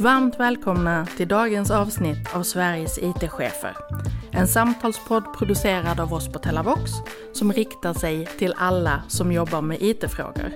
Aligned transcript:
Varmt 0.00 0.40
välkomna 0.40 1.06
till 1.16 1.28
dagens 1.28 1.70
avsnitt 1.70 2.34
av 2.34 2.42
Sveriges 2.42 2.98
IT-chefer. 2.98 3.76
En 4.30 4.48
samtalspodd 4.48 5.24
producerad 5.38 6.00
av 6.00 6.12
oss 6.12 6.32
på 6.32 6.38
Telavox 6.38 6.90
som 7.32 7.52
riktar 7.52 7.94
sig 7.94 8.26
till 8.26 8.54
alla 8.56 9.02
som 9.08 9.32
jobbar 9.32 9.62
med 9.62 9.82
IT-frågor. 9.82 10.52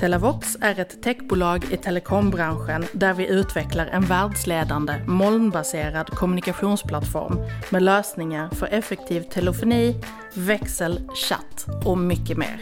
Telavox 0.00 0.56
är 0.60 0.80
ett 0.80 1.02
techbolag 1.02 1.64
i 1.72 1.76
telekombranschen 1.76 2.84
där 2.92 3.14
vi 3.14 3.28
utvecklar 3.28 3.86
en 3.86 4.02
världsledande 4.02 4.94
molnbaserad 5.06 6.10
kommunikationsplattform 6.10 7.38
med 7.70 7.82
lösningar 7.82 8.48
för 8.48 8.66
effektiv 8.66 9.20
telefoni, 9.22 10.00
växel, 10.34 11.00
chatt 11.14 11.66
och 11.84 11.98
mycket 11.98 12.36
mer. 12.36 12.60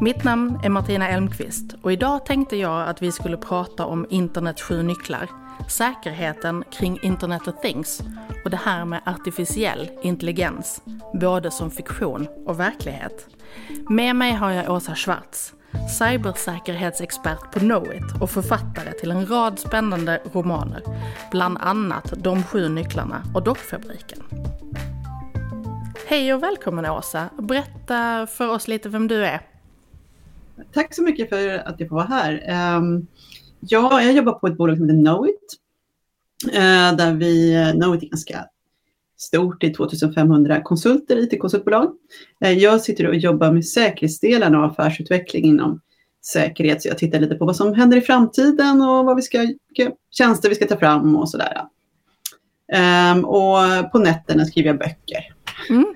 Mitt 0.00 0.24
namn 0.24 0.60
är 0.64 0.68
Martina 0.68 1.08
Elmqvist 1.08 1.74
och 1.82 1.92
idag 1.92 2.26
tänkte 2.26 2.56
jag 2.56 2.88
att 2.88 3.02
vi 3.02 3.12
skulle 3.12 3.36
prata 3.36 3.86
om 3.86 4.06
internets 4.10 4.62
sju 4.62 4.82
nycklar, 4.82 5.28
säkerheten 5.68 6.64
kring 6.72 6.98
Internet 7.02 7.48
of 7.48 7.60
Things 7.62 8.00
och 8.44 8.50
det 8.50 8.60
här 8.64 8.84
med 8.84 9.00
artificiell 9.06 9.90
intelligens, 10.02 10.82
både 11.20 11.50
som 11.50 11.70
fiktion 11.70 12.28
och 12.46 12.60
verklighet. 12.60 13.26
Med 13.88 14.16
mig 14.16 14.32
har 14.32 14.50
jag 14.50 14.70
Åsa 14.70 14.94
Schwartz, 14.94 15.54
cybersäkerhetsexpert 15.90 17.52
på 17.52 17.58
Knowit 17.58 18.20
och 18.20 18.30
författare 18.30 18.92
till 18.92 19.10
en 19.10 19.26
rad 19.26 19.58
spännande 19.58 20.22
romaner, 20.32 20.82
bland 21.30 21.58
annat 21.60 22.12
De 22.16 22.42
sju 22.42 22.68
nycklarna 22.68 23.22
och 23.34 23.42
Dockfabriken. 23.42 24.18
Hej 26.08 26.34
och 26.34 26.42
välkommen 26.42 26.86
Åsa! 26.86 27.28
Berätta 27.38 28.26
för 28.26 28.48
oss 28.48 28.68
lite 28.68 28.88
vem 28.88 29.08
du 29.08 29.24
är. 29.24 29.40
Tack 30.72 30.94
så 30.94 31.02
mycket 31.02 31.28
för 31.28 31.68
att 31.68 31.80
jag 31.80 31.88
får 31.88 31.96
vara 31.96 32.06
här. 32.06 32.42
Ehm, 32.46 33.06
ja, 33.60 34.02
jag 34.02 34.12
jobbar 34.12 34.32
på 34.32 34.46
ett 34.46 34.56
bolag 34.56 34.76
som 34.76 34.88
heter 34.88 35.02
Knowit. 35.02 35.58
Eh, 36.52 36.96
där 36.96 37.12
vi, 37.12 37.72
Knowit 37.74 38.02
är 38.02 38.06
ganska 38.06 38.46
stort, 39.16 39.64
är 39.64 39.74
2500 39.74 40.62
konsulter, 40.62 41.16
IT-konsultbolag. 41.16 41.90
Eh, 42.44 42.52
jag 42.52 42.80
sitter 42.80 43.08
och 43.08 43.16
jobbar 43.16 43.52
med 43.52 43.66
säkerhetsdelen 43.66 44.54
av 44.54 44.64
affärsutveckling 44.64 45.44
inom 45.44 45.80
säkerhet. 46.26 46.82
Så 46.82 46.88
jag 46.88 46.98
tittar 46.98 47.20
lite 47.20 47.34
på 47.34 47.44
vad 47.44 47.56
som 47.56 47.74
händer 47.74 47.96
i 47.96 48.00
framtiden 48.00 48.80
och 48.80 49.04
vad 49.04 49.16
vi 49.16 49.22
ska, 49.22 49.38
vilka 49.38 49.96
tjänster 50.10 50.48
vi 50.48 50.54
ska 50.54 50.66
ta 50.66 50.76
fram 50.76 51.16
och 51.16 51.30
sådär. 51.30 51.62
Um, 53.14 53.24
och 53.24 53.92
på 53.92 53.98
nätterna 53.98 54.44
skriver 54.44 54.68
jag 54.68 54.78
böcker. 54.78 55.34
Mm. 55.70 55.86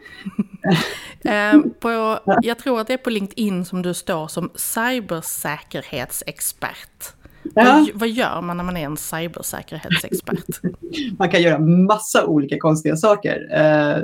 Eh, 1.24 1.58
på, 1.80 2.18
jag 2.42 2.58
tror 2.58 2.80
att 2.80 2.86
det 2.86 2.92
är 2.92 2.98
på 2.98 3.10
LinkedIn 3.10 3.64
som 3.64 3.82
du 3.82 3.94
står 3.94 4.28
som 4.28 4.50
cybersäkerhetsexpert. 4.54 7.17
Ja. 7.54 7.86
Vad, 7.94 8.08
gör 8.08 8.40
man 8.40 8.56
när 8.56 8.64
man 8.64 8.76
är 8.76 8.84
en 8.84 8.96
cybersäkerhetsexpert? 8.96 10.60
Man 11.18 11.30
kan 11.30 11.42
göra 11.42 11.58
massa 11.58 12.26
olika 12.26 12.58
konstiga 12.58 12.96
saker. 12.96 13.48
Eh, 13.52 14.02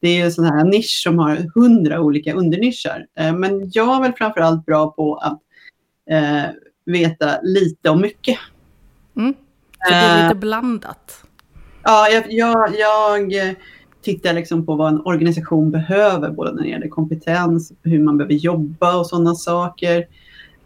det 0.00 0.08
är 0.08 0.24
en 0.24 0.32
sån 0.32 0.44
här 0.44 0.64
nisch 0.64 1.02
som 1.02 1.18
har 1.18 1.50
hundra 1.54 2.00
olika 2.00 2.34
undernischer. 2.34 3.06
Eh, 3.18 3.32
men 3.32 3.70
jag 3.72 3.96
är 3.96 4.00
väl 4.00 4.12
framförallt 4.12 4.66
bra 4.66 4.90
på 4.90 5.14
att 5.14 5.40
veta 6.86 7.40
lite 7.42 7.90
om 7.90 8.00
mycket. 8.00 8.38
Mm. 9.16 9.34
Så 9.84 9.90
det 9.90 9.96
är 9.96 10.22
lite 10.22 10.40
blandat? 10.40 11.24
Ja, 11.82 12.08
jag, 12.08 12.32
jag, 12.32 12.78
jag 12.78 13.56
tittar 14.02 14.32
liksom 14.32 14.66
på 14.66 14.74
vad 14.74 14.92
en 14.92 15.00
organisation 15.00 15.70
behöver, 15.70 16.30
både 16.30 16.52
när 16.52 16.62
det 16.62 16.68
gäller 16.68 16.88
kompetens, 16.88 17.72
hur 17.82 18.02
man 18.02 18.18
behöver 18.18 18.34
jobba 18.34 18.96
och 18.96 19.06
sådana 19.06 19.34
saker. 19.34 20.06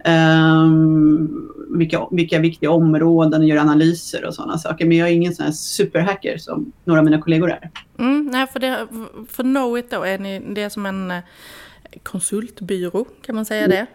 Um, 0.04 1.50
vilka, 1.78 2.08
vilka 2.10 2.38
viktiga 2.38 2.70
områden, 2.70 3.46
gör 3.46 3.56
analyser 3.56 4.24
och 4.24 4.34
sådana 4.34 4.58
saker. 4.58 4.86
Men 4.86 4.96
jag 4.96 5.08
är 5.08 5.12
ingen 5.12 5.34
sån 5.34 5.44
här 5.44 5.52
superhacker 5.52 6.38
som 6.38 6.72
några 6.84 7.00
av 7.00 7.04
mina 7.04 7.20
kollegor 7.20 7.50
är. 7.50 7.70
Mm, 7.98 8.28
nej, 8.32 8.46
för, 8.46 8.60
det, 8.60 8.86
för 9.28 9.42
Knowit 9.42 9.90
då, 9.90 10.02
är 10.02 10.18
ni, 10.18 10.40
det 10.54 10.62
är 10.62 10.68
som 10.68 10.86
en 10.86 11.10
eh, 11.10 11.22
konsultbyrå, 12.02 13.04
kan 13.22 13.34
man 13.34 13.44
säga 13.44 13.68
det? 13.68 13.86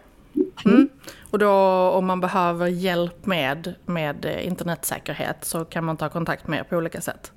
Mm. 0.64 0.88
Och 1.30 1.38
då 1.38 1.50
om 1.90 2.06
man 2.06 2.20
behöver 2.20 2.66
hjälp 2.66 3.26
med, 3.26 3.74
med 3.86 4.24
eh, 4.24 4.46
internetsäkerhet 4.46 5.36
så 5.42 5.64
kan 5.64 5.84
man 5.84 5.96
ta 5.96 6.08
kontakt 6.08 6.48
med 6.48 6.58
er 6.58 6.62
på 6.62 6.76
olika 6.76 7.00
sätt? 7.00 7.32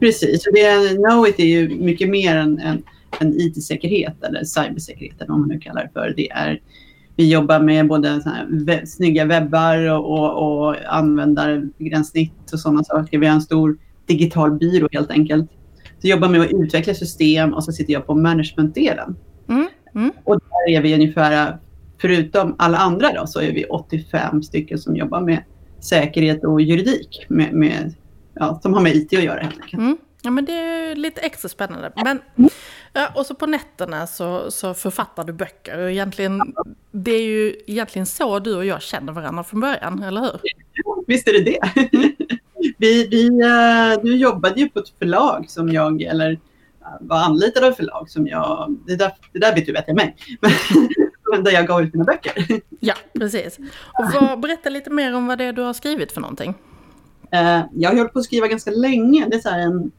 Precis, 0.00 0.44
det, 0.52 0.96
Knowit 0.96 1.40
är 1.40 1.44
ju 1.44 1.68
mycket 1.68 2.08
mer 2.08 2.36
än, 2.36 2.58
än, 2.58 2.82
än 3.20 3.40
IT-säkerhet 3.40 4.22
eller 4.22 4.44
cybersäkerhet 4.44 5.16
eller 5.20 5.30
vad 5.30 5.38
man 5.38 5.48
nu 5.48 5.58
kallar 5.58 5.82
det 5.82 5.90
för. 5.92 6.14
Det 6.16 6.30
är, 6.30 6.60
vi 7.16 7.32
jobbar 7.32 7.60
med 7.60 7.88
både 7.88 8.22
så 8.22 8.28
här 8.28 8.46
webb, 8.50 8.88
snygga 8.88 9.24
webbar 9.24 9.90
och, 9.90 10.12
och, 10.12 10.66
och 10.68 10.76
användargränssnitt 10.86 12.52
och 12.52 12.60
sådana 12.60 12.84
saker. 12.84 13.18
Vi 13.18 13.26
har 13.26 13.34
en 13.34 13.40
stor 13.40 13.78
digital 14.06 14.52
byrå 14.52 14.88
helt 14.92 15.10
enkelt. 15.10 15.50
Så 15.98 16.08
jobbar 16.08 16.28
med 16.28 16.40
att 16.40 16.52
utveckla 16.52 16.94
system 16.94 17.54
och 17.54 17.64
så 17.64 17.72
sitter 17.72 17.92
jag 17.92 18.06
på 18.06 18.14
managementdelen. 18.14 19.16
Mm, 19.48 19.68
mm. 19.94 20.12
Och 20.24 20.40
där 20.40 20.76
är 20.76 20.82
vi 20.82 20.94
ungefär, 20.94 21.58
förutom 22.00 22.54
alla 22.58 22.78
andra 22.78 23.12
då, 23.12 23.26
så 23.26 23.40
är 23.40 23.52
vi 23.52 23.64
85 23.64 24.42
stycken 24.42 24.78
som 24.78 24.96
jobbar 24.96 25.20
med 25.20 25.44
säkerhet 25.80 26.44
och 26.44 26.60
juridik 26.60 27.26
med, 27.28 27.52
med 27.52 27.94
ja, 28.34 28.60
som 28.62 28.74
har 28.74 28.80
med 28.80 28.96
IT 28.96 29.12
att 29.12 29.24
göra 29.24 29.40
helt 29.40 29.60
enkelt. 29.62 29.82
Mm. 29.82 29.96
Ja 30.22 30.30
men 30.30 30.44
det 30.44 30.52
är 30.52 30.96
lite 30.96 31.20
extra 31.20 31.48
spännande. 31.48 31.92
Men, 32.04 32.20
ja, 32.94 33.08
och 33.14 33.26
så 33.26 33.34
på 33.34 33.46
nätterna 33.46 34.06
så, 34.06 34.50
så 34.50 34.74
författar 34.74 35.24
du 35.24 35.32
böcker. 35.32 35.78
Och 35.78 35.90
egentligen, 35.90 36.54
det 36.90 37.10
är 37.10 37.22
ju 37.22 37.56
egentligen 37.66 38.06
så 38.06 38.38
du 38.38 38.56
och 38.56 38.64
jag 38.64 38.82
känner 38.82 39.12
varandra 39.12 39.44
från 39.44 39.60
början, 39.60 40.02
eller 40.02 40.20
hur? 40.20 40.40
Visst 41.06 41.28
är 41.28 41.32
det 41.32 41.44
det. 41.44 41.60
vi, 42.78 43.06
vi, 43.06 43.28
uh, 43.28 44.02
du 44.02 44.16
jobbade 44.16 44.60
ju 44.60 44.68
på 44.68 44.78
ett 44.78 44.92
förlag 44.98 45.44
som 45.48 45.68
jag, 45.68 46.02
eller 46.02 46.30
uh, 46.30 46.38
var 47.00 47.16
anlitad 47.16 47.64
av 47.64 47.70
ett 47.70 47.76
förlag 47.76 48.10
som 48.10 48.26
jag, 48.26 48.76
det 48.86 48.96
där, 48.96 49.12
det 49.32 49.38
där 49.38 49.54
vet 49.54 49.66
du 49.66 49.72
vet 49.72 49.84
jag 49.86 49.96
mig. 49.96 50.16
där 51.42 51.52
jag 51.52 51.66
gav 51.66 51.82
ut 51.82 51.94
mina 51.94 52.04
böcker. 52.04 52.32
ja, 52.80 52.94
precis. 53.18 53.58
Och 53.92 54.04
vad, 54.14 54.40
berätta 54.40 54.70
lite 54.70 54.90
mer 54.90 55.14
om 55.14 55.26
vad 55.26 55.38
det 55.38 55.44
är 55.44 55.52
du 55.52 55.62
har 55.62 55.72
skrivit 55.72 56.12
för 56.12 56.20
någonting. 56.20 56.54
Eh, 57.30 57.60
jag 57.72 57.90
har 57.90 57.96
hållit 57.96 58.12
på 58.12 58.18
att 58.18 58.24
skriva 58.24 58.48
ganska 58.48 58.70
länge. 58.70 59.26
Det 59.28 59.36
är 59.36 59.40
så 59.40 59.48
en, 59.48 59.92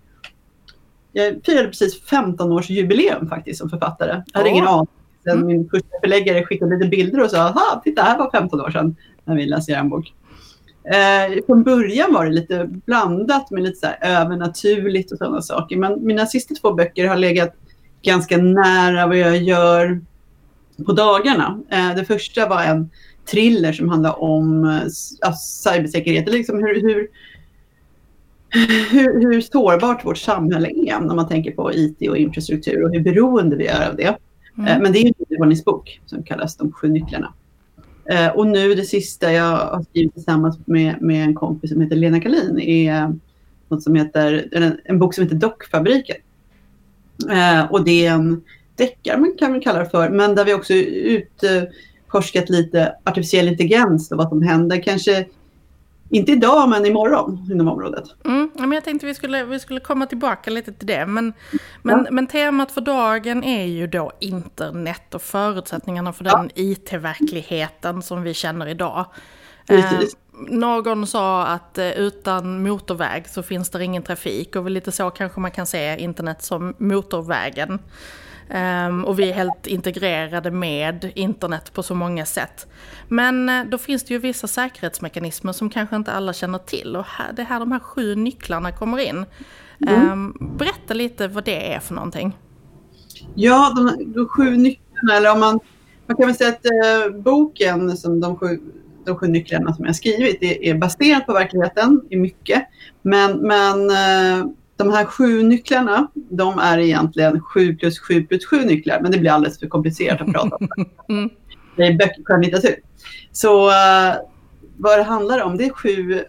jag 1.18 1.42
firade 1.46 1.68
precis 1.68 2.02
15 2.02 2.52
års 2.52 2.70
jubileum 2.70 3.30
faktiskt 3.30 3.60
som 3.60 3.70
författare. 3.70 4.22
Jag 4.34 4.40
hade 4.40 4.50
oh. 4.50 4.54
ingen 4.54 4.68
aning. 4.68 4.88
Mm. 5.30 5.48
Min 5.48 5.70
förläggare 6.02 6.44
skickade 6.46 6.76
lite 6.76 6.90
bilder 6.90 7.24
och 7.24 7.30
sa, 7.30 7.38
aha, 7.38 7.82
titta 7.84 8.02
här 8.02 8.18
var 8.18 8.32
15 8.32 8.62
år 8.62 8.70
sedan 8.70 8.96
när 9.26 9.36
vi 9.36 9.46
läste 9.46 9.74
en 9.74 9.90
bok. 9.90 10.14
Eh, 10.84 11.46
från 11.46 11.64
början 11.64 12.14
var 12.14 12.26
det 12.26 12.32
lite 12.32 12.70
blandat 12.86 13.52
med 13.52 13.64
lite 13.64 13.80
så 13.80 13.88
här 13.88 14.22
övernaturligt 14.22 15.12
och 15.12 15.18
sådana 15.18 15.42
saker. 15.42 15.78
Men 15.78 16.06
mina 16.06 16.26
sista 16.26 16.56
två 16.56 16.74
böcker 16.74 17.08
har 17.08 17.16
legat 17.16 17.56
ganska 18.02 18.38
nära 18.38 19.08
vad 19.08 19.18
jag 19.18 19.38
gör 19.38 20.02
på 20.86 20.92
dagarna. 20.92 21.60
Eh, 21.70 21.96
det 21.96 22.06
första 22.06 22.48
var 22.48 22.64
en 22.64 22.90
thriller 23.32 23.74
som 23.74 23.90
handlar 23.90 24.24
om 24.24 24.66
äh, 24.66 25.34
cybersäkerhet. 25.34 26.30
Liksom 26.30 26.58
hur, 26.58 26.82
hur, 26.82 27.08
hur, 28.92 29.22
hur 29.22 29.42
sårbart 29.42 30.06
vårt 30.06 30.18
samhälle 30.18 30.68
är 30.68 31.00
när 31.00 31.16
man 31.16 31.28
tänker 31.28 31.52
på 31.52 31.74
IT 31.74 32.10
och 32.10 32.18
infrastruktur 32.18 32.84
och 32.84 32.94
hur 32.94 33.00
beroende 33.00 33.56
vi 33.56 33.68
är 33.68 33.90
av 33.90 33.96
det. 33.96 34.18
Mm. 34.58 34.68
Eh, 34.68 34.82
men 34.82 34.92
det 34.92 35.00
är 35.00 35.04
ju 35.04 35.14
Johannes 35.30 35.66
bok 35.66 36.02
som 36.06 36.24
kallas 36.24 36.58
De 36.58 36.72
sju 36.72 36.88
nycklarna. 36.88 37.34
Eh, 38.10 38.28
och 38.28 38.48
nu 38.48 38.76
det 38.76 38.84
sista 38.84 39.34
jag 39.34 39.58
har 39.58 39.84
skrivit 39.90 40.14
tillsammans 40.14 40.60
med, 40.66 41.02
med 41.02 41.24
en 41.24 41.36
kompis 41.36 41.72
som 41.72 41.82
heter 41.82 41.96
Lena 41.96 42.20
Kalin 42.20 42.60
är 42.60 43.16
något 43.70 43.84
som 43.84 43.96
heter, 43.96 44.50
en, 44.52 44.78
en 44.84 45.00
bok 45.00 45.14
som 45.14 45.24
heter 45.24 45.36
Dockfabriken. 45.36 46.16
Och 47.70 47.84
det 47.84 48.06
är 48.06 48.12
en 48.12 48.44
deckare 48.76 49.18
man 49.18 49.36
kan 49.40 49.52
väl 49.52 49.62
kalla 49.62 49.80
det 49.80 49.90
för, 49.90 50.10
men 50.10 50.36
där 50.36 50.46
vi 50.46 50.54
också 50.54 50.74
ut, 50.74 51.44
forskat 52.12 52.50
lite 52.50 52.96
artificiell 53.04 53.48
intelligens 53.48 54.12
och 54.12 54.18
vad 54.18 54.30
som 54.30 54.42
händer. 54.42 54.84
Kanske 54.84 55.26
inte 56.10 56.32
idag, 56.32 56.70
men 56.70 56.86
imorgon 56.86 57.48
inom 57.52 57.68
området. 57.68 58.04
Mm, 58.26 58.52
men 58.54 58.72
jag 58.72 58.84
tänkte 58.84 59.06
vi 59.08 59.14
skulle, 59.14 59.44
vi 59.44 59.60
skulle 59.60 59.80
komma 59.80 60.06
tillbaka 60.06 60.52
lite 60.52 60.74
till 60.74 60.88
det. 60.88 61.06
Men, 61.06 61.34
men, 61.82 62.06
ja. 62.06 62.12
men 62.12 62.28
temat 62.28 62.72
för 62.72 62.82
dagen 62.82 63.44
är 63.44 63.66
ju 63.66 63.88
då 63.88 64.12
internet 64.20 65.16
och 65.16 65.22
förutsättningarna 65.22 66.14
för 66.14 66.24
den 66.24 66.52
ja. 66.54 66.64
IT-verkligheten 66.64 68.02
som 68.02 68.24
vi 68.24 68.34
känner 68.34 68.68
idag. 68.68 69.06
Eh, 69.68 70.02
någon 70.48 71.08
sa 71.08 71.46
att 71.46 71.78
eh, 71.78 71.92
utan 71.92 72.64
motorväg 72.64 73.28
så 73.30 73.44
finns 73.44 73.70
det 73.70 73.84
ingen 73.84 74.04
trafik 74.04 74.56
och 74.56 74.70
lite 74.70 74.92
så 74.92 75.10
kanske 75.10 75.40
man 75.40 75.52
kan 75.52 75.68
se 75.68 75.98
internet 75.98 76.44
som 76.44 76.74
motorvägen. 76.78 77.80
Um, 78.50 79.06
och 79.06 79.20
vi 79.20 79.30
är 79.30 79.34
helt 79.34 79.68
integrerade 79.68 80.52
med 80.52 81.12
internet 81.16 81.74
på 81.74 81.84
så 81.84 81.96
många 81.96 82.26
sätt. 82.26 82.68
Men 83.08 83.50
uh, 83.50 83.66
då 83.70 83.78
finns 83.78 84.04
det 84.04 84.14
ju 84.14 84.20
vissa 84.20 84.48
säkerhetsmekanismer 84.48 85.52
som 85.52 85.70
kanske 85.70 85.96
inte 85.96 86.12
alla 86.12 86.34
känner 86.34 86.58
till. 86.58 86.96
Och 86.96 87.06
det 87.34 87.42
är 87.42 87.46
här 87.46 87.60
de 87.60 87.72
här 87.72 87.80
sju 87.80 88.16
nycklarna 88.16 88.72
kommer 88.72 88.98
in. 88.98 89.26
Um, 89.80 90.56
berätta 90.58 90.94
lite 90.94 91.28
vad 91.28 91.44
det 91.44 91.74
är 91.74 91.80
för 91.80 91.94
någonting. 91.94 92.38
Ja, 93.36 93.74
de, 93.76 94.14
de 94.14 94.28
sju 94.28 94.58
nycklarna, 94.58 95.18
eller 95.18 95.32
om 95.32 95.40
man, 95.40 95.60
man 96.08 96.18
kan 96.18 96.26
väl 96.28 96.36
säga 96.36 96.50
att 96.50 96.66
eh, 96.66 97.22
boken, 97.22 97.98
som 97.98 98.20
de 98.20 98.38
sju, 98.38 98.60
de 99.06 99.18
sju 99.18 99.28
nycklarna 99.28 99.74
som 99.74 99.86
jag 99.86 99.96
skrivit, 99.96 100.44
är, 100.44 100.64
är 100.64 100.76
baserad 100.76 101.26
på 101.26 101.34
verkligheten 101.34 102.02
i 102.10 102.16
mycket. 102.16 102.68
Men, 103.02 103.38
men 103.38 103.90
eh, 103.90 104.46
de 104.78 104.92
här 104.92 105.06
sju 105.06 105.44
nycklarna, 105.44 106.08
de 106.14 106.60
är 106.60 106.78
egentligen 106.78 107.42
sju 107.42 107.76
plus 107.76 108.00
sju 108.00 108.24
plus 108.24 108.46
sju 108.46 108.66
nycklar, 108.66 109.00
men 109.02 109.12
det 109.12 109.18
blir 109.18 109.32
alldeles 109.32 109.60
för 109.60 109.68
komplicerat 109.68 110.22
att 110.22 110.34
prata 110.34 110.56
om. 110.56 110.68
Mm. 111.10 111.30
Det 111.76 111.84
är 111.84 111.94
böcker, 111.94 112.24
skönlitteratur. 112.24 112.76
Så 113.32 113.68
uh, 113.68 114.16
vad 114.78 115.00
det 115.00 115.04
handlar 115.04 115.44
om, 115.44 115.58
det 115.58 115.66
är 115.66 115.70
sju 115.70 116.24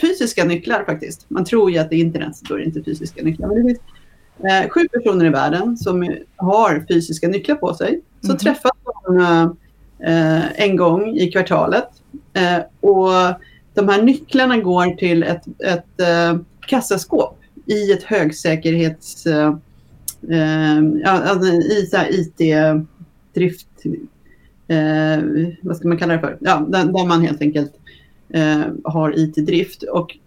fysiska 0.00 0.44
nycklar 0.44 0.84
faktiskt. 0.84 1.30
Man 1.30 1.44
tror 1.44 1.70
ju 1.70 1.78
att 1.78 1.90
det 1.90 1.96
är 1.96 2.00
internet, 2.00 2.36
så 2.36 2.44
då 2.48 2.54
är 2.54 2.58
det 2.58 2.64
inte 2.64 2.82
fysiska 2.82 3.22
nycklar. 3.22 3.48
Men 3.48 3.56
det 3.56 3.62
finns 3.62 3.78
uh, 4.64 4.70
sju 4.70 4.88
personer 4.88 5.24
i 5.26 5.28
världen 5.28 5.76
som 5.76 6.16
har 6.36 6.86
fysiska 6.88 7.28
nycklar 7.28 7.56
på 7.56 7.74
sig. 7.74 8.00
Så 8.20 8.28
mm. 8.28 8.38
träffas 8.38 8.72
de 9.06 9.16
uh, 9.18 10.60
en 10.60 10.76
gång 10.76 11.16
i 11.16 11.30
kvartalet. 11.32 11.88
och 12.80 13.10
de 13.74 13.88
här 13.88 14.02
nycklarna 14.02 14.56
går 14.56 14.96
till 14.96 15.22
ett, 15.22 15.44
ett 15.64 16.00
kassaskåp 16.66 17.37
i 17.68 17.92
ett 17.92 18.02
högsäkerhets... 18.02 19.26
Eh, 19.26 19.56
eh 20.30 20.78
alltså 21.04 21.52
i 21.52 21.90
IT-drift... 22.10 23.68
Eh, 24.68 25.18
vad 25.62 25.76
ska 25.76 25.88
man 25.88 25.98
kalla 25.98 26.12
det 26.12 26.20
för? 26.20 26.38
Ja, 26.40 26.66
där, 26.68 26.84
där 26.84 27.06
man 27.06 27.22
helt 27.22 27.40
enkelt 27.40 27.72
eh, 28.28 28.62
har 28.84 29.18
IT-drift. 29.18 29.82
Och 29.82 30.18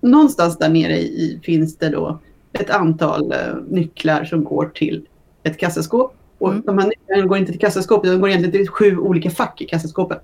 någonstans 0.00 0.58
där 0.58 0.68
nere 0.68 0.98
i, 0.98 1.40
finns 1.42 1.76
det 1.76 1.88
då 1.88 2.18
ett 2.52 2.70
antal 2.70 3.32
eh, 3.32 3.56
nycklar 3.68 4.24
som 4.24 4.44
går 4.44 4.66
till 4.74 5.06
ett 5.42 5.58
kassaskåp. 5.58 6.16
Och 6.38 6.50
mm. 6.50 6.62
de 6.66 6.78
här 6.78 6.86
nycklarna 6.86 7.26
går 7.26 7.38
inte 7.38 7.52
till 7.52 7.60
kassaskåpet, 7.60 8.10
de 8.10 8.20
går 8.20 8.28
egentligen 8.28 8.52
till 8.52 8.68
sju 8.68 8.98
olika 8.98 9.30
fack 9.30 9.60
i 9.60 9.64
kassaskåpet 9.64 10.22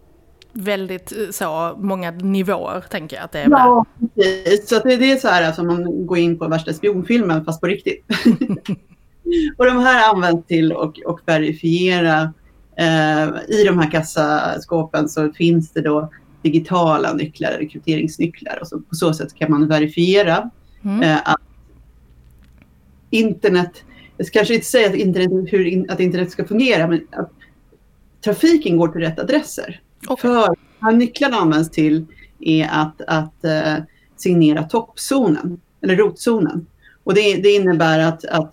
väldigt 0.52 1.12
eh, 1.12 1.30
så 1.30 1.76
många 1.78 2.10
nivåer 2.10 2.84
tänker 2.90 3.16
jag 3.16 3.24
att 3.24 3.32
det 3.32 3.38
är. 3.38 3.50
Ja, 3.50 3.86
precis. 4.14 4.68
Så 4.68 4.78
det, 4.78 4.96
det 4.96 5.12
är 5.12 5.16
så 5.16 5.28
här 5.28 5.46
alltså 5.46 5.64
man 5.64 6.06
går 6.06 6.18
in 6.18 6.38
på 6.38 6.48
värsta 6.48 6.72
spionfilmen 6.72 7.44
fast 7.44 7.60
på 7.60 7.66
riktigt. 7.66 8.04
och 9.56 9.64
de 9.64 9.78
här 9.78 10.14
används 10.14 10.46
till 10.46 10.72
att 10.72 10.98
och 11.06 11.20
verifiera. 11.26 12.32
Eh, 12.76 13.28
I 13.48 13.64
de 13.66 13.78
här 13.78 13.90
kassaskåpen 13.90 15.08
så 15.08 15.32
finns 15.32 15.72
det 15.72 15.80
då 15.80 16.10
digitala 16.42 17.12
nycklar, 17.12 17.50
rekryteringsnycklar 17.50 18.58
och 18.60 18.68
så, 18.68 18.80
på 18.80 18.94
så 18.94 19.14
sätt 19.14 19.34
kan 19.34 19.50
man 19.50 19.68
verifiera 19.68 20.50
mm. 20.84 21.02
eh, 21.02 21.18
att 21.24 21.40
internet, 23.10 23.84
jag 24.16 24.26
ska 24.26 24.38
kanske 24.38 24.54
inte 24.54 24.66
säga 24.66 24.88
att 24.88 24.94
internet, 24.94 25.30
hur 25.52 25.66
in, 25.66 25.90
att 25.90 26.00
internet 26.00 26.30
ska 26.30 26.44
fungera, 26.44 26.86
men 26.86 27.06
att 27.10 27.30
trafiken 28.24 28.76
går 28.76 28.88
till 28.88 29.00
rätt 29.00 29.18
adresser. 29.18 29.80
Okay. 30.08 30.30
För 30.30 30.56
vad 30.78 30.94
nycklarna 30.94 31.36
används 31.36 31.70
till 31.70 32.06
är 32.40 32.68
att, 32.72 33.00
att 33.06 33.44
uh, 33.44 33.84
signera 34.16 34.62
toppzonen, 34.62 35.60
eller 35.82 35.96
rotzonen. 35.96 36.66
Och 37.04 37.14
det, 37.14 37.36
det 37.36 37.48
innebär 37.48 37.98
att, 37.98 38.24
att 38.24 38.52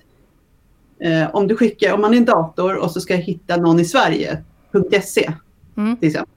uh, 1.06 1.36
om 1.36 1.48
du 1.48 1.56
skickar, 1.56 1.94
om 1.94 2.02
man 2.02 2.14
är 2.14 2.18
en 2.18 2.26
dator 2.26 2.76
och 2.76 2.92
så 2.92 3.02
ska 3.02 3.16
hitta 3.16 3.58
någon 3.58 3.80
i 3.80 3.86
Sverige, 3.86 4.44
.se 5.04 5.32
mm. 5.78 5.98
till 5.98 6.08
exempel, 6.08 6.34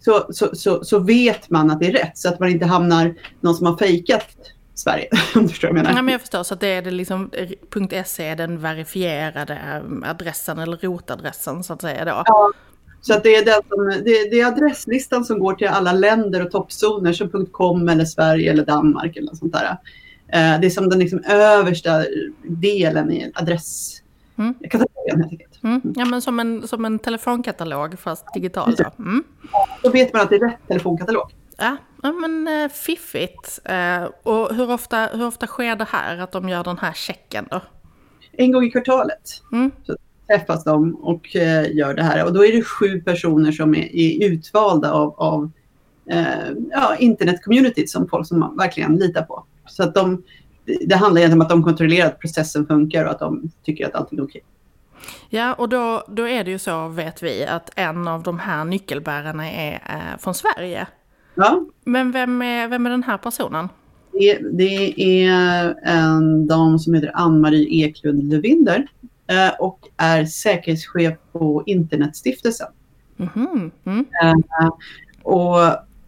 så, 0.00 0.26
så, 0.32 0.56
så, 0.56 0.84
så, 0.84 0.98
vet 0.98 1.50
man 1.50 1.70
att 1.70 1.80
det 1.80 1.86
är 1.86 1.92
rätt 1.92 2.18
så 2.18 2.28
att 2.28 2.40
man 2.40 2.48
inte 2.48 2.66
hamnar 2.66 3.14
någon 3.40 3.54
som 3.54 3.66
har 3.66 3.76
fejkat 3.76 4.36
Sverige. 4.74 5.08
Om 5.34 5.42
du 5.42 5.48
förstår 5.48 5.68
vad 5.68 5.78
jag 5.78 5.82
menar. 5.82 5.98
Ja, 5.98 6.02
men 6.02 6.12
jag 6.12 6.20
förstår, 6.20 6.42
så 6.42 6.54
att 6.54 6.60
det 6.60 6.66
är 6.66 6.82
det 6.82 6.90
liksom, 6.90 7.30
.se 8.04 8.26
är 8.26 8.36
den 8.36 8.60
verifierade 8.60 9.82
adressen 10.04 10.58
eller 10.58 10.76
rotadressen 10.76 11.64
så 11.64 11.72
att 11.72 11.80
säga 11.80 12.04
då. 12.04 12.22
Ja, 12.26 12.52
så 13.02 13.14
att 13.14 13.22
det, 13.22 13.36
är 13.36 13.44
den 13.44 13.60
som, 13.68 14.04
det, 14.04 14.30
det, 14.30 14.40
är 14.40 14.46
adresslistan 14.46 15.24
som 15.24 15.38
går 15.38 15.54
till 15.54 15.68
alla 15.68 15.92
länder 15.92 16.46
och 16.46 16.50
toppzoner 16.50 17.12
som 17.12 17.46
.com 17.46 17.88
eller 17.88 18.04
Sverige 18.04 18.50
eller 18.50 18.64
Danmark 18.64 19.16
eller 19.16 19.26
något 19.26 19.38
sånt 19.38 19.52
där. 19.52 19.76
Eh, 20.28 20.60
det 20.60 20.66
är 20.66 20.70
som 20.70 20.88
den 20.88 20.98
liksom 20.98 21.24
översta 21.24 22.04
delen 22.42 23.12
i 23.12 23.32
adresskatalogen 23.34 25.10
mm. 25.10 25.20
helt 25.20 25.32
enkelt. 25.32 25.62
Mm. 25.64 25.80
Ja 25.96 26.04
men 26.04 26.22
som 26.22 26.40
en, 26.40 26.68
som 26.68 26.84
en 26.84 26.98
telefonkatalog 26.98 27.98
fast 27.98 28.34
digital 28.34 28.74
då. 28.74 28.84
Mm. 28.98 29.24
Då 29.82 29.90
vet 29.90 30.12
man 30.12 30.22
att 30.22 30.30
det 30.30 30.36
är 30.36 30.40
rätt 30.40 30.68
telefonkatalog. 30.68 31.32
Ja, 31.56 31.76
ja 32.02 32.12
men 32.12 32.48
äh, 32.48 32.68
fiffigt. 32.68 33.60
Äh, 33.64 34.04
och 34.22 34.54
hur 34.54 34.70
ofta, 34.70 35.06
hur 35.06 35.26
ofta 35.26 35.46
sker 35.46 35.76
det 35.76 35.88
här 35.90 36.18
att 36.18 36.32
de 36.32 36.48
gör 36.48 36.64
den 36.64 36.78
här 36.78 36.92
checken 36.92 37.48
då? 37.50 37.60
En 38.32 38.52
gång 38.52 38.64
i 38.64 38.70
kvartalet. 38.70 39.42
Mm. 39.52 39.70
Träffas 40.32 40.64
de 40.64 40.94
och 40.94 41.36
eh, 41.36 41.76
gör 41.76 41.94
det 41.94 42.02
här. 42.02 42.24
Och 42.24 42.32
då 42.32 42.44
är 42.44 42.52
det 42.52 42.62
sju 42.62 43.00
personer 43.00 43.52
som 43.52 43.74
är, 43.74 43.96
är 43.96 44.28
utvalda 44.30 44.92
av, 44.92 45.14
av 45.16 45.50
eh, 46.10 46.50
ja, 46.70 46.96
internetcommunityt 46.96 47.90
som 47.90 48.08
folk 48.08 48.26
som 48.26 48.38
man 48.38 48.56
verkligen 48.56 48.96
litar 48.96 49.22
på. 49.22 49.44
Så 49.66 49.82
att 49.82 49.94
de, 49.94 50.22
det 50.86 50.94
handlar 50.94 51.20
egentligen 51.20 51.40
om 51.40 51.42
att 51.42 51.48
de 51.48 51.62
kontrollerar 51.62 52.06
att 52.06 52.20
processen 52.20 52.66
funkar 52.66 53.04
och 53.04 53.10
att 53.10 53.18
de 53.18 53.50
tycker 53.64 53.86
att 53.86 53.94
allting 53.94 54.18
är 54.18 54.24
okej. 54.24 54.42
Ja, 55.28 55.54
och 55.54 55.68
då, 55.68 56.04
då 56.08 56.28
är 56.28 56.44
det 56.44 56.50
ju 56.50 56.58
så, 56.58 56.88
vet 56.88 57.22
vi, 57.22 57.46
att 57.46 57.70
en 57.76 58.08
av 58.08 58.22
de 58.22 58.38
här 58.38 58.64
nyckelbärarna 58.64 59.50
är 59.50 59.72
eh, 59.74 60.18
från 60.18 60.34
Sverige. 60.34 60.86
Ja. 61.34 61.66
Men 61.84 62.12
vem 62.12 62.42
är, 62.42 62.68
vem 62.68 62.86
är 62.86 62.90
den 62.90 63.02
här 63.02 63.18
personen? 63.18 63.68
Det, 64.12 64.38
det 64.52 65.02
är 65.24 65.74
en 65.82 66.46
dam 66.46 66.78
som 66.78 66.94
heter 66.94 67.10
Ann-Marie 67.14 67.86
Eklund 67.86 68.30
Levinder 68.30 68.86
och 69.58 69.88
är 69.96 70.24
säkerhetschef 70.24 71.14
på 71.32 71.62
Internetstiftelsen. 71.66 72.68
Mm. 73.18 73.70
Mm. 73.84 74.06
Och 75.22 75.58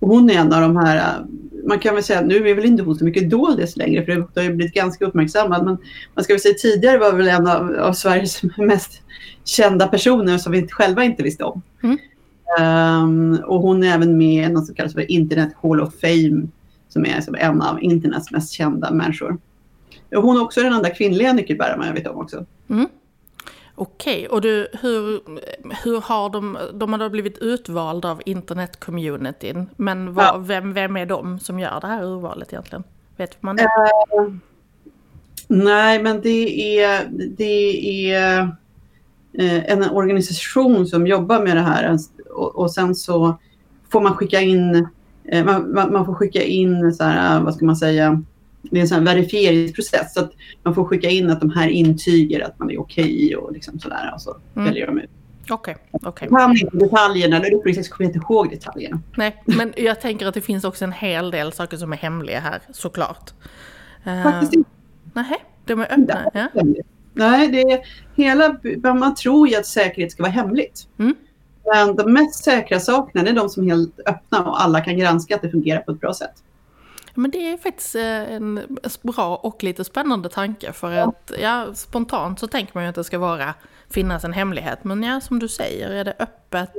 hon 0.00 0.30
är 0.30 0.34
en 0.34 0.52
av 0.52 0.60
de 0.60 0.76
här, 0.76 0.96
eh, 0.96 1.26
man 1.68 1.78
kan 1.78 1.94
väl 1.94 2.04
säga, 2.04 2.20
nu 2.20 2.48
är 2.48 2.54
väl 2.54 2.64
inte 2.64 2.82
hon 2.82 2.96
så 2.96 3.04
mycket 3.04 3.30
doldis 3.30 3.76
längre 3.76 4.04
för 4.04 4.12
det 4.12 4.40
har 4.40 4.48
ju 4.48 4.54
blivit 4.54 4.74
ganska 4.74 5.04
uppmärksammad, 5.04 5.64
men 5.64 5.78
man 6.14 6.24
ska 6.24 6.32
väl 6.32 6.40
säga 6.40 6.54
tidigare 6.54 6.98
var 6.98 7.12
väl 7.12 7.28
en 7.28 7.46
av, 7.46 7.76
av 7.76 7.92
Sveriges 7.92 8.42
mest 8.58 9.02
kända 9.44 9.86
personer 9.86 10.38
som 10.38 10.52
vi 10.52 10.68
själva 10.68 11.04
inte 11.04 11.22
visste 11.22 11.44
om. 11.44 11.62
Mm. 11.82 11.98
Um, 12.60 13.38
och 13.44 13.60
hon 13.60 13.82
är 13.82 13.94
även 13.94 14.18
med 14.18 14.50
i 14.50 14.52
något 14.52 14.66
som 14.66 14.74
kallas 14.74 14.94
för 14.94 15.10
Internet 15.10 15.54
Hall 15.62 15.80
of 15.80 15.94
Fame 16.00 16.46
som 16.88 17.06
är 17.06 17.20
som 17.20 17.34
en 17.34 17.62
av 17.62 17.82
internets 17.82 18.30
mest 18.30 18.52
kända 18.52 18.90
människor. 18.90 19.38
Hon 20.14 20.36
är 20.36 20.42
också 20.42 20.62
den 20.62 20.72
enda 20.72 20.90
kvinnliga 20.90 21.32
nyckelbäraren 21.32 21.86
jag 21.86 21.94
vet 21.94 22.06
om 22.06 22.16
också. 22.16 22.46
Mm. 22.70 22.86
Okej, 23.76 24.28
och 24.28 24.40
du, 24.40 24.68
hur, 24.72 25.20
hur 25.84 26.00
har 26.00 26.30
de, 26.30 26.58
de 26.74 26.92
har 26.92 27.00
då 27.00 27.08
blivit 27.08 27.38
utvalda 27.38 28.10
av 28.10 28.22
internetcommunityn, 28.26 29.66
men 29.76 30.14
vad, 30.14 30.24
ja. 30.24 30.38
vem, 30.38 30.72
vem 30.72 30.96
är 30.96 31.06
de 31.06 31.38
som 31.38 31.60
gör 31.60 31.80
det 31.80 31.86
här 31.86 32.04
urvalet 32.04 32.52
egentligen? 32.52 32.84
Vet 33.16 33.42
man 33.42 33.56
det? 33.56 33.62
Uh, 33.62 34.34
nej, 35.48 36.02
men 36.02 36.20
det 36.20 36.78
är, 36.80 37.08
det 37.36 38.12
är 38.12 38.42
uh, 38.42 39.70
en 39.70 39.90
organisation 39.90 40.86
som 40.86 41.06
jobbar 41.06 41.40
med 41.40 41.56
det 41.56 41.62
här 41.62 41.98
och, 42.30 42.56
och 42.56 42.70
sen 42.70 42.94
så 42.94 43.38
får 43.88 44.00
man 44.00 44.14
skicka 44.14 44.40
in, 44.40 44.88
uh, 45.34 45.44
man, 45.44 45.92
man, 45.92 46.06
får 46.06 46.14
skicka 46.14 46.42
in 46.42 46.94
så 46.94 47.04
här, 47.04 47.40
vad 47.40 47.54
ska 47.54 47.64
man 47.64 47.76
säga, 47.76 48.22
det 48.70 48.76
är 48.78 48.80
en 48.80 48.88
sån 48.88 49.04
verifieringsprocess. 49.04 50.14
Så 50.14 50.20
att 50.20 50.32
man 50.62 50.74
får 50.74 50.84
skicka 50.84 51.10
in 51.10 51.30
att 51.30 51.40
de 51.40 51.50
här 51.50 51.68
intyger 51.68 52.44
att 52.44 52.58
man 52.58 52.70
är 52.70 52.80
okej 52.80 53.04
okay 53.04 53.36
och 53.36 53.52
liksom 53.52 53.78
sådär. 53.78 54.10
Och 54.14 54.20
så 54.20 54.36
mm. 54.54 54.68
väljer 54.68 54.86
de 54.86 54.98
ut. 54.98 55.10
Okej. 55.50 55.76
Okay, 55.92 56.08
okay. 56.08 56.28
Jag 56.30 56.40
kan 56.40 56.56
inte 56.56 56.76
detaljerna, 56.76 57.36
eller 57.36 57.54
uppriktigt 57.54 57.90
kommer 57.90 58.10
jag 58.10 58.16
inte 58.16 58.26
ihåg 58.26 58.50
detaljerna. 58.50 59.00
Nej, 59.16 59.42
men 59.44 59.72
jag 59.76 60.00
tänker 60.00 60.26
att 60.26 60.34
det 60.34 60.40
finns 60.40 60.64
också 60.64 60.84
en 60.84 60.92
hel 60.92 61.30
del 61.30 61.52
saker 61.52 61.76
som 61.76 61.92
är 61.92 61.96
hemliga 61.96 62.40
här, 62.40 62.62
såklart. 62.72 63.30
Eh, 64.04 64.22
Faktiskt 64.22 64.52
inte. 64.52 64.70
Uh, 65.16 65.22
nej, 65.30 65.44
de 65.64 65.80
är 65.80 65.92
öppna. 65.92 66.30
Ja. 66.34 66.62
Nej, 67.12 67.48
det 67.48 67.60
är 67.60 67.80
hela, 68.14 68.56
man 68.94 69.14
tror 69.14 69.48
ju 69.48 69.56
att 69.56 69.66
säkerhet 69.66 70.12
ska 70.12 70.22
vara 70.22 70.32
hemligt. 70.32 70.88
Mm. 70.98 71.14
Men 71.72 71.96
de 71.96 72.12
mest 72.12 72.44
säkra 72.44 72.80
sakerna 72.80 73.30
är 73.30 73.34
de 73.34 73.48
som 73.48 73.64
är 73.64 73.68
helt 73.68 74.00
öppna 74.06 74.44
och 74.44 74.62
alla 74.62 74.80
kan 74.80 74.98
granska 74.98 75.34
att 75.34 75.42
det 75.42 75.50
fungerar 75.50 75.80
på 75.80 75.92
ett 75.92 76.00
bra 76.00 76.14
sätt. 76.14 76.34
Men 77.14 77.30
det 77.30 77.52
är 77.52 77.56
faktiskt 77.56 77.94
eh, 77.94 78.32
en 78.32 78.60
bra 79.02 79.36
och 79.36 79.62
lite 79.62 79.84
spännande 79.84 80.28
tanke 80.28 80.72
för 80.72 80.92
att 80.92 81.32
ja, 81.42 81.74
spontant 81.74 82.40
så 82.40 82.46
tänker 82.46 82.74
man 82.74 82.82
ju 82.82 82.88
att 82.88 82.94
det 82.94 83.04
ska 83.04 83.18
vara 83.18 83.54
finnas 83.90 84.24
en 84.24 84.32
hemlighet. 84.32 84.84
Men 84.84 85.02
ja, 85.02 85.20
som 85.20 85.38
du 85.38 85.48
säger, 85.48 85.90
är 85.90 86.04
det 86.04 86.14
öppet 86.18 86.72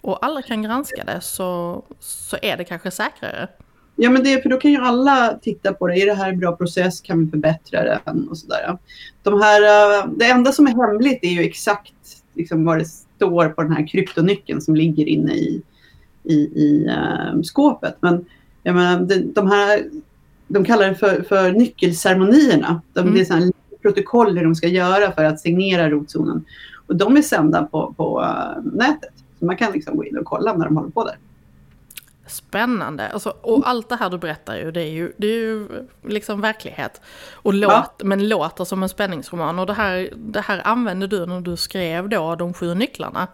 och 0.00 0.24
alla 0.24 0.42
kan 0.42 0.62
granska 0.62 1.04
det 1.04 1.20
så, 1.20 1.82
så 2.00 2.36
är 2.42 2.56
det 2.56 2.64
kanske 2.64 2.90
säkrare. 2.90 3.48
Ja, 3.96 4.10
men 4.10 4.24
det, 4.24 4.42
för 4.42 4.48
då 4.48 4.56
kan 4.56 4.70
ju 4.70 4.78
alla 4.78 5.38
titta 5.42 5.72
på 5.72 5.86
det. 5.86 5.94
Är 5.94 6.06
det 6.06 6.14
här 6.14 6.28
en 6.28 6.38
bra 6.38 6.56
process? 6.56 7.00
Kan 7.00 7.24
vi 7.24 7.30
förbättra 7.30 8.00
den? 8.04 8.28
Och 8.28 8.38
sådär. 8.38 8.78
De 9.22 9.42
här, 9.42 9.62
eh, 9.62 10.06
det 10.16 10.24
enda 10.24 10.52
som 10.52 10.66
är 10.66 10.86
hemligt 10.86 11.18
är 11.24 11.28
ju 11.28 11.40
exakt 11.40 11.94
liksom, 12.34 12.64
vad 12.64 12.78
det 12.78 12.84
står 12.84 13.48
på 13.48 13.62
den 13.62 13.72
här 13.72 13.86
kryptonyckeln 13.86 14.60
som 14.60 14.76
ligger 14.76 15.08
inne 15.08 15.34
i, 15.34 15.62
i, 16.22 16.34
i 16.34 16.86
uh, 16.88 17.42
skåpet. 17.42 17.96
Men 18.00 18.24
jag 18.64 18.74
menar, 18.74 19.00
de, 19.00 19.32
de 19.32 19.50
här, 19.50 19.84
de 20.48 20.64
kallar 20.64 20.88
det 20.88 20.94
för, 20.94 21.22
för 21.22 21.52
nyckelceremonierna. 21.52 22.80
De, 22.92 23.00
mm. 23.00 23.14
Det 23.14 23.20
är 23.20 23.24
sådana 23.24 23.52
protokoll 23.82 24.38
hur 24.38 24.44
de 24.44 24.54
ska 24.54 24.68
göra 24.68 25.12
för 25.12 25.24
att 25.24 25.40
signera 25.40 25.90
rotzonen. 25.90 26.44
Och 26.86 26.96
de 26.96 27.16
är 27.16 27.22
sända 27.22 27.64
på, 27.64 27.94
på 27.96 28.20
uh, 28.20 28.72
nätet. 28.72 29.12
Så 29.38 29.44
man 29.44 29.56
kan 29.56 29.72
liksom 29.72 29.96
gå 29.96 30.04
in 30.04 30.18
och 30.18 30.24
kolla 30.24 30.54
när 30.54 30.64
de 30.64 30.76
håller 30.76 30.90
på 30.90 31.04
där. 31.04 31.16
Spännande. 32.26 33.08
Alltså, 33.08 33.30
och 33.42 33.68
allt 33.68 33.88
det 33.88 33.96
här 33.96 34.10
du 34.10 34.18
berättar 34.18 34.56
ju, 34.56 34.70
det 34.70 34.80
är 34.80 34.90
ju, 34.90 35.12
det 35.16 35.26
är 35.26 35.38
ju 35.38 35.68
liksom 36.02 36.40
verklighet. 36.40 37.00
Och 37.32 37.54
låt, 37.54 37.72
ja. 37.72 37.94
Men 38.04 38.28
låter 38.28 38.64
som 38.64 38.82
en 38.82 38.88
spänningsroman. 38.88 39.58
Och 39.58 39.66
det 39.66 39.72
här, 39.72 40.10
det 40.16 40.40
här 40.40 40.62
använde 40.64 41.06
du 41.06 41.26
när 41.26 41.40
du 41.40 41.56
skrev 41.56 42.08
då 42.08 42.34
de 42.34 42.54
sju 42.54 42.74
nycklarna. 42.74 43.28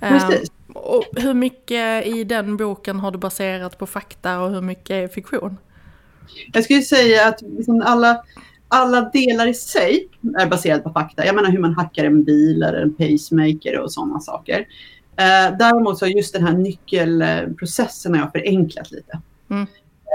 Precis. 0.00 0.50
Och 0.78 1.04
hur 1.16 1.34
mycket 1.34 2.06
i 2.06 2.24
den 2.24 2.56
boken 2.56 3.00
har 3.00 3.10
du 3.10 3.18
baserat 3.18 3.78
på 3.78 3.86
fakta 3.86 4.40
och 4.40 4.50
hur 4.50 4.60
mycket 4.60 4.90
är 4.90 5.08
fiktion? 5.08 5.56
Jag 6.52 6.64
skulle 6.64 6.82
säga 6.82 7.28
att 7.28 7.42
liksom 7.42 7.82
alla, 7.86 8.22
alla 8.68 9.00
delar 9.00 9.46
i 9.46 9.54
sig 9.54 10.08
är 10.38 10.46
baserade 10.46 10.82
på 10.82 10.90
fakta. 10.90 11.26
Jag 11.26 11.34
menar 11.34 11.50
hur 11.50 11.58
man 11.58 11.74
hackar 11.74 12.04
en 12.04 12.24
bil 12.24 12.62
eller 12.62 12.82
en 12.82 12.94
pacemaker 12.94 13.78
och 13.78 13.92
sådana 13.92 14.20
saker. 14.20 14.66
Eh, 15.16 15.56
däremot 15.58 15.98
så 15.98 16.04
har 16.04 16.10
just 16.10 16.32
den 16.32 16.44
här 16.44 16.52
nyckelprocessen 16.52 18.14
har 18.14 18.20
jag 18.20 18.32
förenklat 18.32 18.90
lite. 18.90 19.20
Mm. 19.50 19.66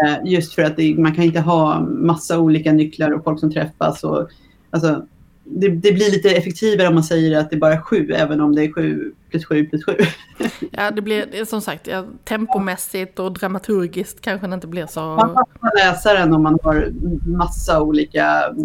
Eh, 0.06 0.32
just 0.32 0.54
för 0.54 0.62
att 0.62 0.78
det, 0.78 0.96
man 0.98 1.16
kan 1.16 1.24
inte 1.24 1.40
ha 1.40 1.80
massa 1.80 2.40
olika 2.40 2.72
nycklar 2.72 3.12
och 3.12 3.24
folk 3.24 3.40
som 3.40 3.52
träffas. 3.52 4.04
Och, 4.04 4.30
alltså, 4.70 5.06
det, 5.44 5.70
det, 5.70 5.92
blir 5.92 6.12
lite 6.12 6.30
effektivare 6.30 6.88
om 6.88 6.94
man 6.94 7.04
säger 7.04 7.40
att 7.40 7.50
det 7.50 7.56
är 7.56 7.60
bara 7.60 7.82
sju, 7.82 8.12
även 8.12 8.42
om 8.42 8.56
det 8.56 8.64
är 8.64 8.72
sju 8.74 9.14
plus 9.30 9.46
sju 9.46 9.66
plus 9.66 9.86
sju. 9.86 9.98
ja, 10.72 10.92
det 10.92 11.02
blir 11.02 11.46
som 11.46 11.62
sagt 11.62 11.88
ja, 11.88 12.06
tempomässigt 12.24 13.20
och 13.20 13.34
dramaturgiskt 13.34 14.22
kanske 14.22 14.48
det 14.48 14.54
inte 14.54 14.68
blir 14.68 14.86
så... 14.86 15.00
Man 15.00 15.34
fattar 15.34 15.78
läsaren 15.78 16.34
om 16.34 16.44
man 16.44 16.60
har 16.64 16.92
massa 17.28 17.82
olika, 17.82 18.56